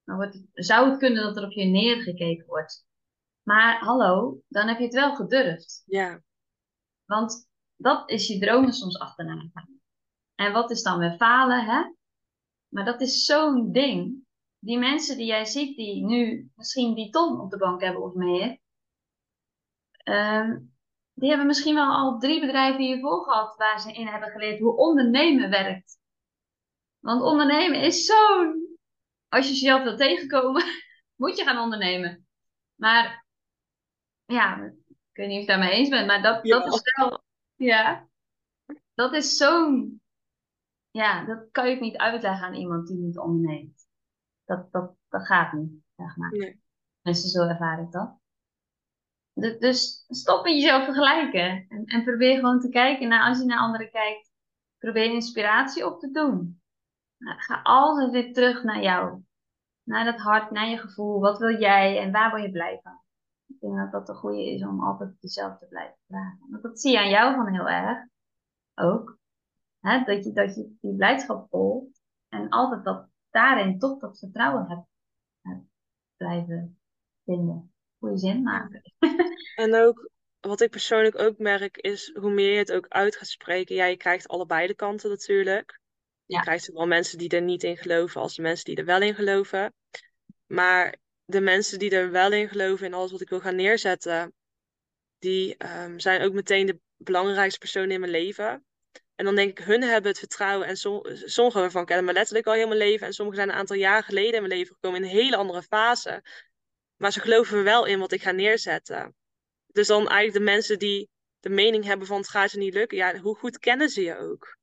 [0.04, 2.86] dan wordt het, zou het kunnen dat er op je neergekeken wordt.
[3.42, 5.82] Maar hallo, dan heb je het wel gedurfd.
[5.86, 6.22] Ja.
[7.04, 9.77] Want dat is je dromen soms achterna gaan.
[10.38, 11.82] En wat is dan weer falen, hè?
[12.68, 14.26] Maar dat is zo'n ding.
[14.58, 18.14] Die mensen die jij ziet, die nu misschien die ton op de bank hebben of
[18.14, 18.58] meer,
[20.04, 20.76] um,
[21.14, 24.76] die hebben misschien wel al drie bedrijven hiervoor gehad waar ze in hebben geleerd hoe
[24.76, 25.98] ondernemen werkt.
[26.98, 28.78] Want ondernemen is zo'n.
[29.28, 30.64] Als je jezelf wil tegenkomen,
[31.20, 32.26] moet je gaan ondernemen.
[32.74, 33.26] Maar
[34.24, 37.22] ja, ik weet niet of je het daarmee eens bent, maar dat, dat is wel.
[37.56, 38.08] Ja,
[38.94, 40.00] dat is zo'n
[40.98, 43.86] ja, dat kan je niet uitleggen aan iemand die niet onderneemt.
[44.44, 46.30] Dat, dat, dat gaat niet, zeg maar.
[46.30, 46.62] Nee.
[47.02, 48.18] Mensen, zo ervaar ik dat.
[49.32, 51.66] Dus, dus stop met jezelf vergelijken.
[51.68, 54.30] En, en probeer gewoon te kijken naar, als je naar anderen kijkt,
[54.78, 56.62] probeer inspiratie op te doen.
[57.16, 59.22] Nou, ga altijd weer terug naar jou.
[59.82, 61.20] Naar dat hart, naar je gevoel.
[61.20, 63.00] Wat wil jij en waar word je blij van?
[63.46, 66.46] Ik denk dat dat de goede is om altijd jezelf te blijven vragen.
[66.50, 67.98] Want dat zie je aan jou van heel erg.
[68.74, 69.17] Ook.
[69.80, 70.04] Hè?
[70.04, 72.02] Dat, je, dat je die blijdschap volgt.
[72.28, 74.86] En altijd dat daarin toch dat vertrouwen hebt,
[75.42, 75.64] hebt
[76.16, 76.78] blijven
[77.24, 77.72] vinden.
[77.98, 78.82] Goede zin maken.
[79.54, 80.10] En ook,
[80.40, 83.74] wat ik persoonlijk ook merk, is hoe meer je het ook uit gaat spreken.
[83.74, 85.80] Ja, je krijgt allebei de kanten natuurlijk.
[86.24, 86.40] Je Ja.
[86.40, 89.14] krijgt zowel mensen die er niet in geloven als de mensen die er wel in
[89.14, 89.74] geloven.
[90.46, 94.34] Maar de mensen die er wel in geloven in alles wat ik wil gaan neerzetten,
[95.18, 98.64] die ehm, zijn ook meteen de belangrijkste personen in mijn leven.
[99.18, 100.66] En dan denk ik, hun hebben het vertrouwen.
[100.66, 103.06] En som- sommigen daarvan kennen me letterlijk al heel mijn leven.
[103.06, 105.62] En sommigen zijn een aantal jaar geleden in mijn leven gekomen in een hele andere
[105.62, 106.22] fase.
[106.96, 109.14] Maar ze geloven er wel in wat ik ga neerzetten.
[109.66, 111.08] Dus dan eigenlijk de mensen die
[111.40, 112.96] de mening hebben van het gaat je niet lukken.
[112.98, 114.56] Ja, hoe goed kennen ze je ook?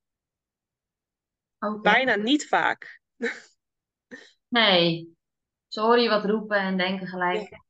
[1.82, 3.02] Bijna niet vaak.
[4.48, 5.16] Nee.
[5.68, 7.64] Ze horen je wat roepen en denken gelijk.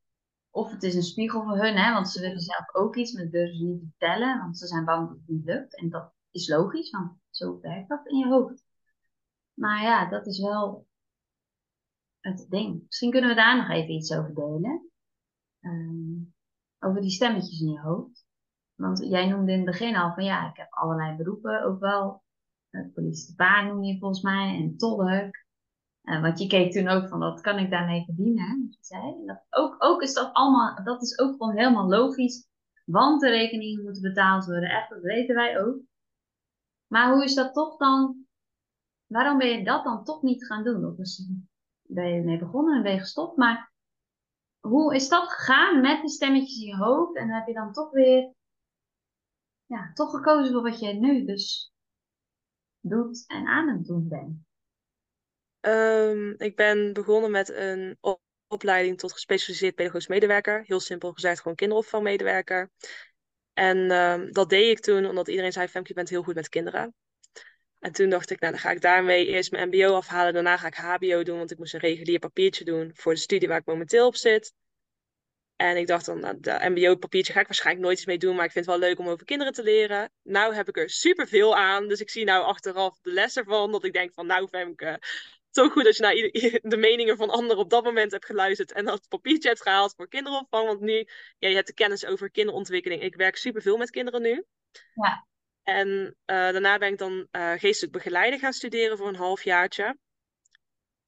[0.49, 3.29] Of het is een spiegel voor hun, hè, want ze willen zelf ook iets, maar
[3.29, 5.77] durven ze niet te vertellen, want ze zijn bang dat het niet lukt.
[5.77, 8.63] En dat is logisch, want zo werkt dat in je hoofd.
[9.53, 10.87] Maar ja, dat is wel
[12.19, 12.83] het ding.
[12.85, 14.89] Misschien kunnen we daar nog even iets over delen.
[15.59, 16.15] Ehm,
[16.79, 18.25] over die stemmetjes in je hoofd.
[18.75, 22.23] Want jij noemde in het begin al van ja, ik heb allerlei beroepen ook wel.
[22.71, 25.43] Uh, politie baan noem je volgens mij en tolk.
[26.03, 28.77] Uh, want je keek toen ook van, wat kan ik daarmee verdienen?
[28.79, 29.25] Zei.
[29.25, 32.47] Dat, ook, ook is dat allemaal, dat is ook gewoon helemaal logisch.
[32.85, 34.69] Want de rekeningen moeten betaald worden.
[34.69, 35.77] Echt, dat weten wij ook.
[36.87, 38.25] Maar hoe is dat toch dan?
[39.05, 40.85] Waarom ben je dat dan toch niet gaan doen?
[40.85, 41.27] Of is,
[41.81, 43.37] ben je mee begonnen en ben je gestopt?
[43.37, 43.73] Maar
[44.59, 47.15] hoe is dat gegaan met de stemmetjes in je hoofd?
[47.15, 48.33] En heb je dan toch weer,
[49.65, 51.71] ja, toch gekozen voor wat je nu dus
[52.79, 54.43] doet en aan het doen bent?
[55.59, 60.63] Um, ik ben begonnen met een op opleiding tot gespecialiseerd pedagogisch medewerker.
[60.65, 62.71] Heel simpel gezegd, gewoon kinderopvangmedewerker.
[63.55, 66.49] En um, dat deed ik toen omdat iedereen zei, Femke, je bent heel goed met
[66.49, 66.95] kinderen.
[67.79, 70.33] En toen dacht ik, nou dan ga ik daarmee eerst mijn mbo afhalen.
[70.33, 73.47] Daarna ga ik hbo doen, want ik moest een regulier papiertje doen voor de studie
[73.47, 74.53] waar ik momenteel op zit.
[75.55, 78.45] En ik dacht dan, nou, de mbo-papiertje ga ik waarschijnlijk nooit iets mee doen, maar
[78.45, 80.11] ik vind het wel leuk om over kinderen te leren.
[80.23, 83.83] Nou heb ik er superveel aan, dus ik zie nou achteraf de les ervan, dat
[83.83, 84.99] ik denk van, nou Femke,
[85.55, 86.13] zo goed dat je naar
[86.71, 90.07] de meningen van anderen op dat moment hebt geluisterd en dat papiertje hebt gehaald voor
[90.07, 90.67] kinderopvang.
[90.67, 93.01] Want nu, ja, je hebt de kennis over kinderontwikkeling.
[93.01, 94.45] Ik werk superveel met kinderen nu.
[94.93, 95.27] Ja.
[95.63, 99.97] En uh, daarna ben ik dan uh, geestelijk begeleider gaan studeren voor een halfjaartje.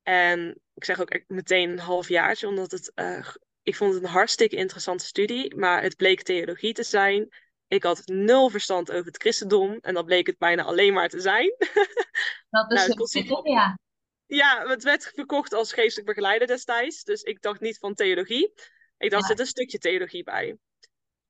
[0.04, 3.28] En ik zeg ook meteen een halfjaartje, omdat het, uh,
[3.64, 7.30] ik vond het een hartstikke interessante studie, maar het bleek theologie te zijn.
[7.68, 11.20] Ik had nul verstand over het christendom en dat bleek het bijna alleen maar te
[11.20, 11.56] zijn.
[12.50, 13.78] Dat is nou, het ja.
[14.28, 17.04] Ja, het werd verkocht als geestelijk begeleider destijds.
[17.04, 18.54] Dus ik dacht niet van theologie.
[18.98, 19.36] Ik dacht, er ja.
[19.36, 20.58] zit een stukje theologie bij.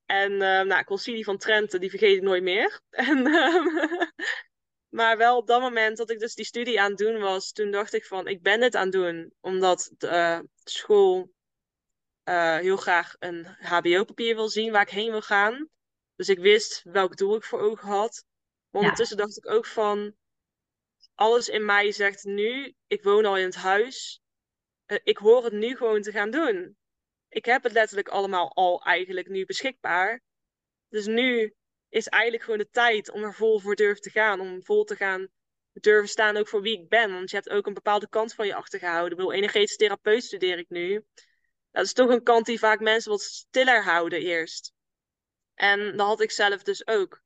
[0.05, 2.81] En uh, nou, Concilie van Trente, die vergeet ik nooit meer.
[2.89, 4.01] En, uh,
[4.97, 7.71] maar wel op dat moment dat ik dus die studie aan het doen was, toen
[7.71, 9.33] dacht ik van, ik ben dit aan het doen.
[9.41, 11.35] Omdat de uh, school
[12.59, 15.69] heel graag een hbo-papier wil zien waar ik heen wil gaan.
[16.15, 18.25] Dus ik wist welk doel ik voor ogen had.
[18.69, 19.23] Maar ondertussen ja.
[19.23, 20.15] dacht ik ook van,
[21.17, 24.21] alles in mij zegt nu, ik woon al in het huis.
[24.87, 26.77] Uh, ik hoor het nu gewoon te gaan doen.
[27.29, 30.21] Ik heb het letterlijk allemaal al eigenlijk nu beschikbaar.
[30.89, 31.55] Dus nu
[31.89, 34.39] is eigenlijk gewoon de tijd om er vol voor durven te gaan.
[34.39, 35.27] Om vol te gaan
[35.73, 37.11] durven staan ook voor wie ik ben.
[37.11, 39.11] Want je hebt ook een bepaalde kant van je achtergehouden.
[39.11, 41.05] Ik bedoel, energetisch therapeut studeer ik nu.
[41.71, 44.73] Dat is toch een kant die vaak mensen wat stiller houden eerst.
[45.53, 47.25] En dat had ik zelf dus ook.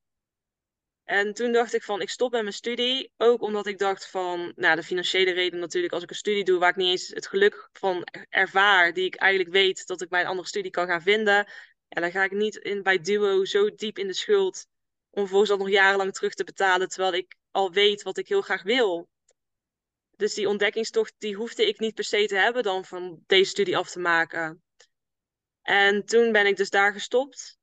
[1.11, 3.11] En toen dacht ik van, ik stop met mijn studie.
[3.17, 5.93] Ook omdat ik dacht van, nou de financiële reden natuurlijk.
[5.93, 8.93] Als ik een studie doe waar ik niet eens het geluk van ervaar.
[8.93, 11.35] Die ik eigenlijk weet dat ik bij een andere studie kan gaan vinden.
[11.87, 14.67] Ja, dan ga ik niet in, bij Duo zo diep in de schuld.
[15.09, 16.89] Om vervolgens dat nog jarenlang terug te betalen.
[16.89, 19.09] Terwijl ik al weet wat ik heel graag wil.
[20.15, 23.77] Dus die ontdekkingstocht, die hoefde ik niet per se te hebben dan van deze studie
[23.77, 24.63] af te maken.
[25.61, 27.59] En toen ben ik dus daar gestopt.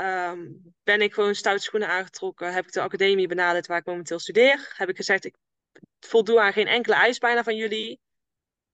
[0.00, 2.52] Um, ben ik gewoon stoute schoenen aangetrokken.
[2.52, 4.72] Heb ik de academie benaderd waar ik momenteel studeer.
[4.76, 5.36] Heb ik gezegd, ik
[6.00, 8.00] voldoe aan geen enkele eis bijna van jullie.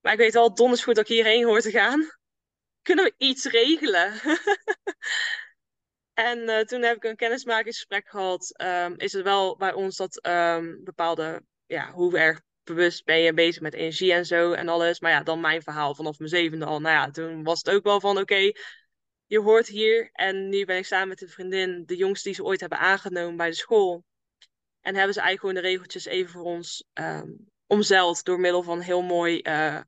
[0.01, 2.11] Maar ik weet wel donders goed dat ik hierheen hoor te gaan.
[2.83, 4.13] Kunnen we iets regelen?
[6.29, 8.63] en uh, toen heb ik een kennismakingsgesprek gehad.
[8.63, 13.33] Um, is het wel bij ons dat um, bepaalde ja, hoe erg bewust ben je
[13.33, 15.01] bezig met energie en zo en alles.
[15.01, 16.81] Maar ja, dan mijn verhaal vanaf mijn zevende al.
[16.81, 18.53] Nou ja, toen was het ook wel van oké,
[19.33, 20.11] je hoort hier.
[20.13, 23.37] En nu ben ik samen met een vriendin, de jongste die ze ooit hebben aangenomen
[23.37, 24.05] bij de school.
[24.81, 28.81] En hebben ze eigenlijk gewoon de regeltjes even voor ons um, omzeild door middel van
[28.81, 29.81] heel mooi uh,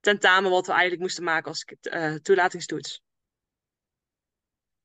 [0.00, 3.02] tentamen wat we eigenlijk moesten maken als uh, toelatingstoets.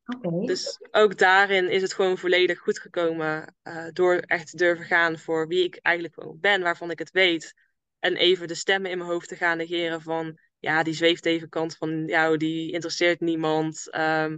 [0.05, 0.45] Okay.
[0.45, 5.19] Dus ook daarin is het gewoon volledig goed gekomen uh, door echt te durven gaan
[5.19, 7.53] voor wie ik eigenlijk ben, waarvan ik het weet.
[7.99, 11.49] En even de stemmen in mijn hoofd te gaan negeren van, ja, die zweeft even
[11.49, 13.95] kant van jou, die interesseert niemand.
[13.95, 14.37] Um,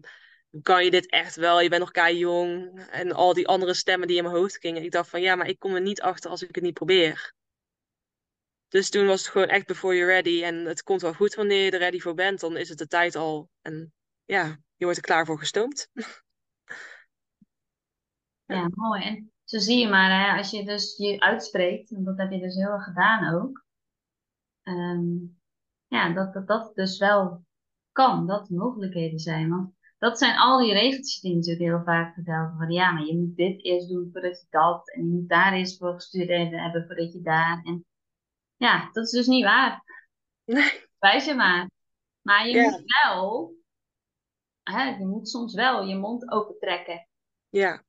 [0.61, 1.61] kan je dit echt wel?
[1.61, 2.79] Je bent nog kei jong.
[2.91, 4.83] En al die andere stemmen die in mijn hoofd gingen.
[4.83, 7.33] Ik dacht van, ja, maar ik kom er niet achter als ik het niet probeer.
[8.67, 10.43] Dus toen was het gewoon echt before you're ready.
[10.43, 12.39] En het komt wel goed wanneer je er ready voor bent.
[12.39, 13.49] Dan is het de tijd al.
[13.61, 13.93] En
[14.25, 15.89] ja, je wordt er klaar voor gestoomd.
[18.45, 19.03] Ja, mooi.
[19.03, 22.39] En zo zie je maar, hè, als je dus je uitspreekt, en dat heb je
[22.39, 23.65] dus heel erg gedaan ook,
[24.63, 25.38] um,
[25.89, 27.45] ja, dat, dat dat dus wel
[27.91, 29.49] kan, dat er mogelijkheden zijn.
[29.49, 32.75] Want dat zijn al die regeltjes die natuurlijk heel vaak verteld worden.
[32.75, 35.77] Ja, maar je moet dit eerst doen voordat je dat, en je moet daar eerst
[35.77, 37.61] voor gestudeerd hebben voordat je daar.
[37.63, 37.85] En
[38.55, 39.83] ja, dat is dus niet waar.
[40.45, 40.87] Nee.
[40.99, 41.69] Wijs je maar.
[42.21, 43.57] Maar je moet wel
[44.63, 47.07] hè, je moet soms wel je mond opentrekken.
[47.49, 47.83] Ja.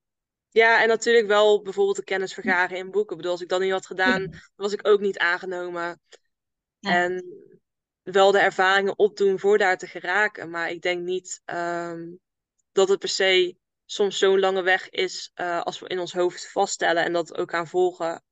[0.48, 3.10] Ja, en natuurlijk wel bijvoorbeeld de kennis vergaren in boeken.
[3.10, 6.00] Ik bedoel, als ik dat niet had gedaan, was ik ook niet aangenomen.
[6.80, 7.24] En
[8.12, 10.50] wel de ervaringen opdoen voor daar te geraken.
[10.50, 12.20] Maar ik denk niet um,
[12.72, 16.50] dat het per se soms zo'n lange weg is uh, als we in ons hoofd
[16.50, 18.22] vaststellen en dat ook gaan volgen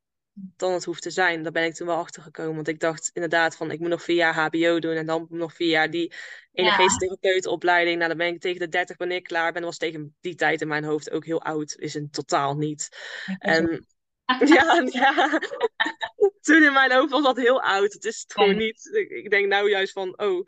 [0.57, 1.43] dan het hoeft te zijn.
[1.43, 2.55] Daar ben ik toen wel achter gekomen.
[2.55, 5.55] Want ik dacht inderdaad van ik moet nog vier jaar HBO doen en dan nog
[5.55, 6.12] vier jaar die
[6.53, 7.97] energiesterapeutenopleiding.
[7.97, 9.62] Nou, dan ben ik tegen de 30 wanneer ik klaar ben.
[9.62, 11.76] was tegen die tijd in mijn hoofd ook heel oud.
[11.76, 12.89] Is een totaal niet.
[13.39, 13.87] En
[14.55, 15.41] ja, ja.
[16.41, 17.93] toen in mijn hoofd was dat heel oud.
[17.93, 18.89] Het is het gewoon niet.
[19.09, 20.47] Ik denk nou juist van, oh,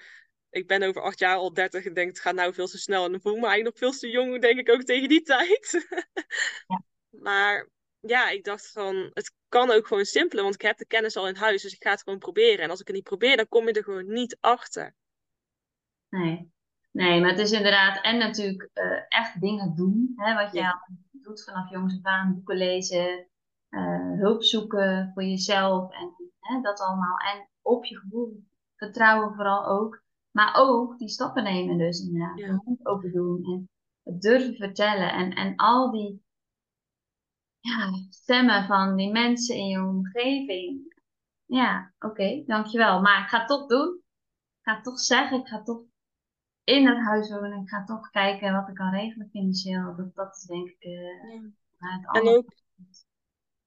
[0.50, 3.04] ik ben over acht jaar al 30 en denk het gaat nou veel te snel.
[3.04, 5.22] En dan voel ik me eigenlijk nog veel te jong, denk ik ook tegen die
[5.22, 5.86] tijd.
[6.66, 6.84] ja.
[7.10, 7.68] Maar
[8.00, 11.28] ja, ik dacht van, het kan ook gewoon simpeler, want ik heb de kennis al
[11.28, 12.64] in huis, dus ik ga het gewoon proberen.
[12.64, 14.94] En als ik het niet probeer, dan kom je er gewoon niet achter.
[16.08, 16.52] Nee,
[16.90, 20.78] nee maar het is inderdaad, en natuurlijk uh, echt dingen doen, hè, wat je
[21.10, 23.29] doet vanaf jongs af aan, boeken lezen,
[24.18, 27.16] hulp zoeken voor jezelf en hè, dat allemaal.
[27.16, 28.44] En op je gevoel
[28.76, 32.38] vertrouwen vooral ook, maar ook die stappen nemen dus inderdaad.
[32.38, 32.46] Ja.
[32.46, 33.68] De mond open doen en
[34.02, 36.22] het durven vertellen en, en al die
[37.60, 40.98] ja, stemmen van die mensen in je omgeving.
[41.44, 43.00] Ja, oké, dankjewel.
[43.00, 43.94] Maar ik ga het toch doen.
[43.94, 45.40] Ik ga het toch zeggen.
[45.40, 45.82] Ik ga toch
[46.64, 47.62] in het huis wonen.
[47.62, 49.96] Ik ga toch kijken wat ik kan regelen financieel.
[49.96, 50.92] Dat, dat is denk ik uh,
[51.78, 52.00] ja.
[52.00, 52.52] het En ook,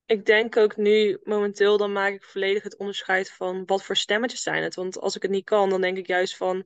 [0.06, 4.42] ik denk ook nu momenteel, dan maak ik volledig het onderscheid van wat voor stemmetjes
[4.42, 4.76] zijn het.
[4.76, 6.66] Want als ik het niet kan, dan denk ik juist van,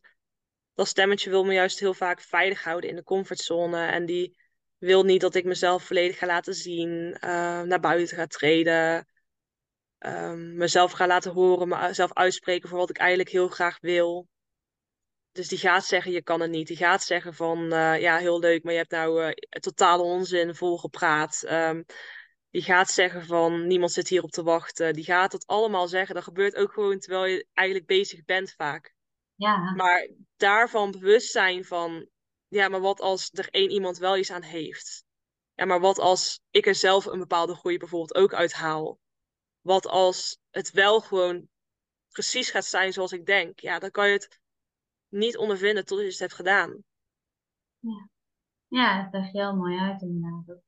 [0.73, 3.85] dat stemmetje wil me juist heel vaak veilig houden in de comfortzone.
[3.85, 4.37] En die
[4.77, 9.07] wil niet dat ik mezelf volledig ga laten zien, uh, naar buiten ga treden,
[9.99, 14.27] um, mezelf ga laten horen, mezelf uitspreken voor wat ik eigenlijk heel graag wil.
[15.31, 16.67] Dus die gaat zeggen, je kan het niet.
[16.67, 20.55] Die gaat zeggen van, uh, ja, heel leuk, maar je hebt nou uh, totale onzin
[20.55, 21.43] volgepraat.
[21.49, 21.85] Um,
[22.57, 24.93] die gaat zeggen van, niemand zit hierop te wachten.
[24.93, 26.15] Die gaat het allemaal zeggen.
[26.15, 28.93] Dat gebeurt ook gewoon terwijl je eigenlijk bezig bent vaak.
[29.35, 29.73] Ja.
[29.73, 32.07] Maar daarvan bewust zijn van,
[32.47, 35.05] ja, maar wat als er één iemand wel iets aan heeft?
[35.53, 38.99] Ja, maar wat als ik er zelf een bepaalde groei bijvoorbeeld ook uithaal?
[39.61, 41.47] Wat als het wel gewoon
[42.09, 43.59] precies gaat zijn zoals ik denk?
[43.59, 44.39] Ja, dan kan je het
[45.07, 46.83] niet ondervinden tot je het hebt gedaan.
[47.79, 48.09] Ja,
[48.67, 50.65] ja dat leg je heel mooi uit inderdaad.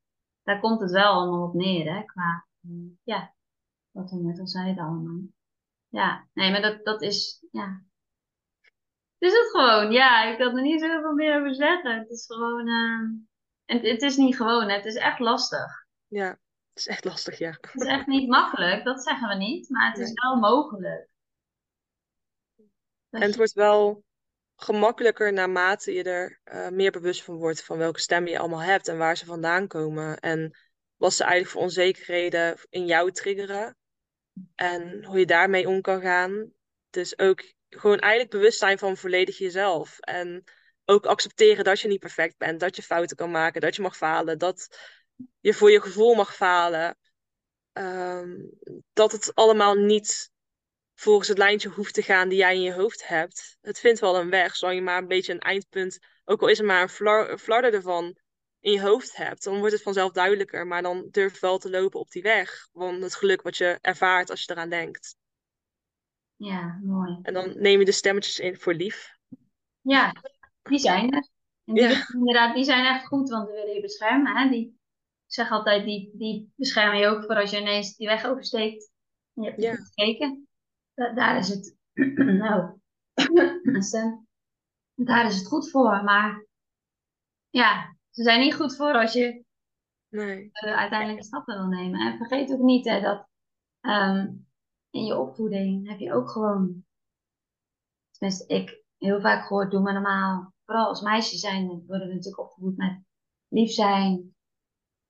[0.50, 2.46] Daar komt het wel allemaal op neer, hè, qua,
[3.04, 3.34] ja,
[3.92, 5.22] wat we net al zeiden allemaal.
[5.88, 7.84] Ja, nee, maar dat, dat is, ja,
[9.18, 9.92] het is het gewoon.
[9.92, 11.98] Ja, ik kan er niet zoveel meer over zeggen.
[12.00, 12.68] Het is gewoon.
[12.68, 13.10] Uh...
[13.66, 15.86] Het, het is niet gewoon, het is echt lastig.
[16.08, 16.40] Ja, het
[16.74, 17.50] is echt lastig, ja.
[17.50, 21.10] Het is echt niet makkelijk, dat zeggen we niet, maar het is wel mogelijk.
[23.10, 24.04] en het wordt wel
[24.62, 28.88] gemakkelijker naarmate je er uh, meer bewust van wordt van welke stemmen je allemaal hebt
[28.88, 30.20] en waar ze vandaan komen.
[30.20, 30.58] En
[30.96, 33.78] wat ze eigenlijk voor onzekerheden in jou triggeren.
[34.56, 36.52] En hoe je daarmee om kan gaan.
[36.90, 40.00] Dus ook gewoon eigenlijk bewust zijn van volledig jezelf.
[40.00, 40.44] En
[40.86, 43.98] ook accepteren dat je niet perfect bent, dat je fouten kan maken, dat je mag
[43.98, 44.78] falen, dat
[45.40, 46.98] je voor je gevoel mag falen.
[47.74, 48.36] Ehm,
[48.94, 50.32] dat het allemaal niet
[51.00, 53.58] volgens het lijntje hoeft te gaan die jij in je hoofd hebt.
[53.62, 56.60] Het vindt wel een weg, zolang je maar een beetje een eindpunt, ook al is
[56.60, 58.18] er maar een flarder ervan,
[58.60, 60.68] in je hoofd hebt, dan wordt het vanzelf duidelijker.
[60.68, 62.68] Maar dan durf wel te lopen op die weg.
[62.72, 65.18] Van het geluk wat je ervaart als je eraan denkt.
[66.36, 67.20] Ja, mooi.
[67.22, 69.18] En dan neem je de stemmetjes in voor lief.
[69.82, 70.14] Ja,
[70.62, 71.30] die zijn er.
[71.66, 71.84] En die,
[72.20, 74.38] inderdaad, die zijn echt goed, want we willen je beschermen.
[74.38, 74.50] Hè?
[74.50, 78.26] Die, ik zeg altijd, die, die beschermen je ook voor als je ineens die weg
[78.26, 78.92] oversteekt.
[79.34, 79.76] Je hebt ja.
[79.76, 80.49] gekeken.
[81.00, 81.78] Daar is het.
[82.44, 82.80] nou,
[84.96, 86.04] daar is het goed voor.
[86.04, 86.46] Maar
[87.50, 89.44] ja, ze zijn niet goed voor als je
[90.10, 90.44] nee.
[90.44, 92.00] uh, uiteindelijk stappen wil nemen.
[92.00, 93.28] En vergeet ook niet hè, dat
[93.80, 94.34] ehm,
[94.90, 96.86] in je opvoeding heb je ook gewoon,
[98.12, 100.54] tenminste ik heel vaak gehoord, doe maar normaal.
[100.66, 103.02] Vooral als meisje zijn worden we natuurlijk opgevoed met
[103.48, 104.36] lief zijn,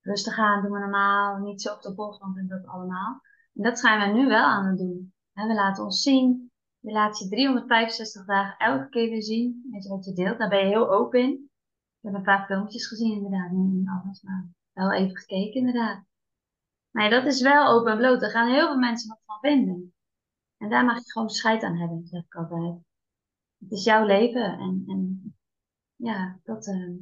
[0.00, 3.20] rustig aan, doe maar normaal, niet zo op de bocht, en dat allemaal.
[3.54, 5.12] En dat zijn we nu wel aan het doen.
[5.48, 10.04] We laten ons zien, je laat je 365 dagen elke keer weer zien, je wat
[10.04, 11.50] je deelt, daar ben je heel open in.
[12.00, 16.04] Ik heb een paar filmpjes gezien inderdaad, niet alles, maar wel even gekeken inderdaad.
[16.90, 18.20] Maar dat is wel open en bloot.
[18.20, 19.94] Daar gaan heel veel mensen wat van vinden.
[20.56, 22.78] En daar mag je gewoon scheid aan hebben, zeg ik altijd.
[23.58, 25.34] Het is jouw leven en, en
[25.96, 26.66] ja, dat...
[26.66, 26.96] Uh...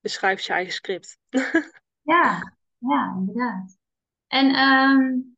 [0.00, 1.18] Beschrijf je eigen script.
[2.12, 3.78] ja, ja, inderdaad.
[4.26, 5.37] En um,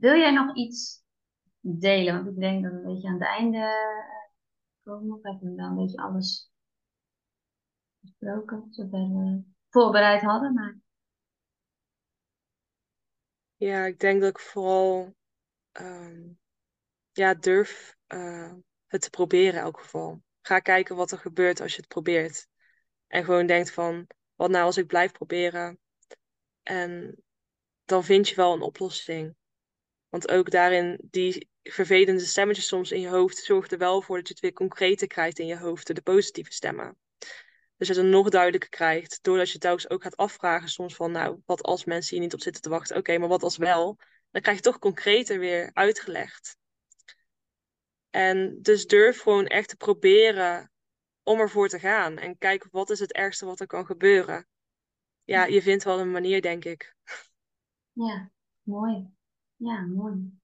[0.00, 1.04] wil jij nog iets
[1.60, 2.14] delen?
[2.14, 4.30] Want ik denk dat we een beetje aan het einde eh,
[4.82, 5.16] komen.
[5.16, 6.52] Of hebben we een beetje alles
[7.98, 10.54] besproken, zodat we voorbereid hadden.
[10.54, 10.78] Maar...
[13.56, 15.14] Ja, ik denk dat ik vooral
[15.72, 16.28] ehm,
[17.12, 18.52] ja, durf uh,
[18.86, 20.22] het te proberen in elk geval.
[20.40, 22.48] Ga kijken wat er gebeurt als je het probeert.
[23.06, 25.78] En gewoon denkt van, wat nou als ik blijf proberen?
[26.62, 27.22] En
[27.84, 29.36] dan vind je wel een oplossing.
[30.10, 34.26] Want ook daarin, die vervelende stemmetjes soms in je hoofd, zorgt er wel voor dat
[34.26, 36.98] je het weer concreter krijgt in je hoofd, de positieve stemmen.
[37.76, 41.12] Dus dat je het nog duidelijker krijgt, doordat je telkens ook gaat afvragen soms van,
[41.12, 42.96] nou, wat als mensen hier niet op zitten te wachten?
[42.96, 43.98] Oké, maar wat als wel?
[44.30, 46.56] Dan krijg je toch concreter weer uitgelegd.
[48.10, 50.72] En dus durf gewoon echt te proberen
[51.22, 52.18] om ervoor te gaan.
[52.18, 54.46] En kijk, wat is het ergste wat er kan gebeuren?
[55.24, 56.94] Ja, je vindt wel een manier, denk ik.
[57.92, 58.30] Ja,
[58.62, 59.18] mooi.
[59.60, 60.38] Ja, mooi.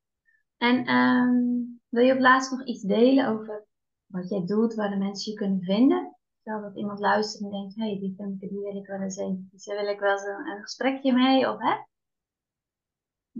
[0.56, 3.66] En um, wil je op laatst nog iets delen over
[4.06, 6.16] wat jij doet, waar de mensen je kunnen vinden?
[6.40, 9.16] Stel dat iemand luistert en denkt, hé, hey, die Femke, die wil ik wel eens
[9.16, 11.74] even, die wil ik wel eens een, een gesprekje mee, of hè?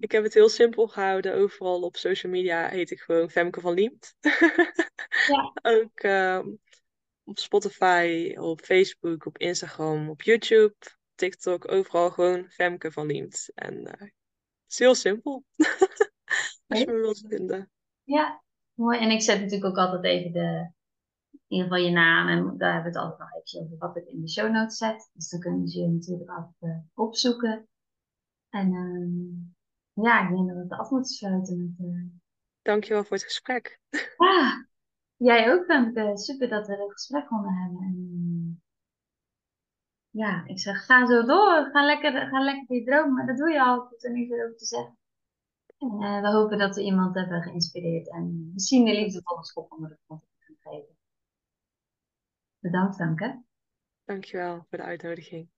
[0.01, 1.35] Ik heb het heel simpel gehouden.
[1.35, 4.16] Overal op social media heet ik gewoon Femke van Liemt.
[5.29, 5.53] ja.
[5.77, 6.47] Ook uh,
[7.24, 10.74] op Spotify, op Facebook, op Instagram, op YouTube,
[11.14, 13.51] TikTok, overal gewoon Femke van Liemt.
[13.55, 14.09] En uh,
[14.67, 15.45] het is heel simpel.
[16.69, 17.71] Als je me wilt vinden.
[18.03, 18.43] Ja,
[18.75, 18.99] mooi.
[18.99, 20.73] En ik zet natuurlijk ook altijd even de,
[21.31, 22.29] in ieder geval je naam.
[22.29, 24.77] En daar hebben we het altijd nog even over wat ik in de show notes
[24.77, 25.11] zet.
[25.12, 27.69] Dus dan kunnen ze je natuurlijk altijd uh, opzoeken.
[28.49, 31.87] En uh, ja, ik denk dat we het af moeten sluiten met...
[31.87, 32.05] Uh...
[32.62, 33.81] Dankjewel voor het gesprek.
[34.17, 34.53] Ah,
[35.17, 36.11] jij ook, Femke.
[36.14, 37.83] Super dat we het gesprek konden hebben.
[37.83, 38.36] En,
[40.17, 41.69] ja, ik zeg, ga zo door.
[41.73, 43.14] Ga lekker, ga lekker die droom.
[43.14, 43.85] Maar dat doe je al.
[43.85, 44.99] Ik is er niet veel over te zeggen.
[45.79, 48.11] Eh, we hopen dat we iemand hebben geïnspireerd.
[48.11, 50.97] En misschien de liefdevolle schop onder de grond gaan gegeven.
[52.59, 53.43] Bedankt, Danke.
[54.05, 55.49] Dankjewel voor de uitnodiging.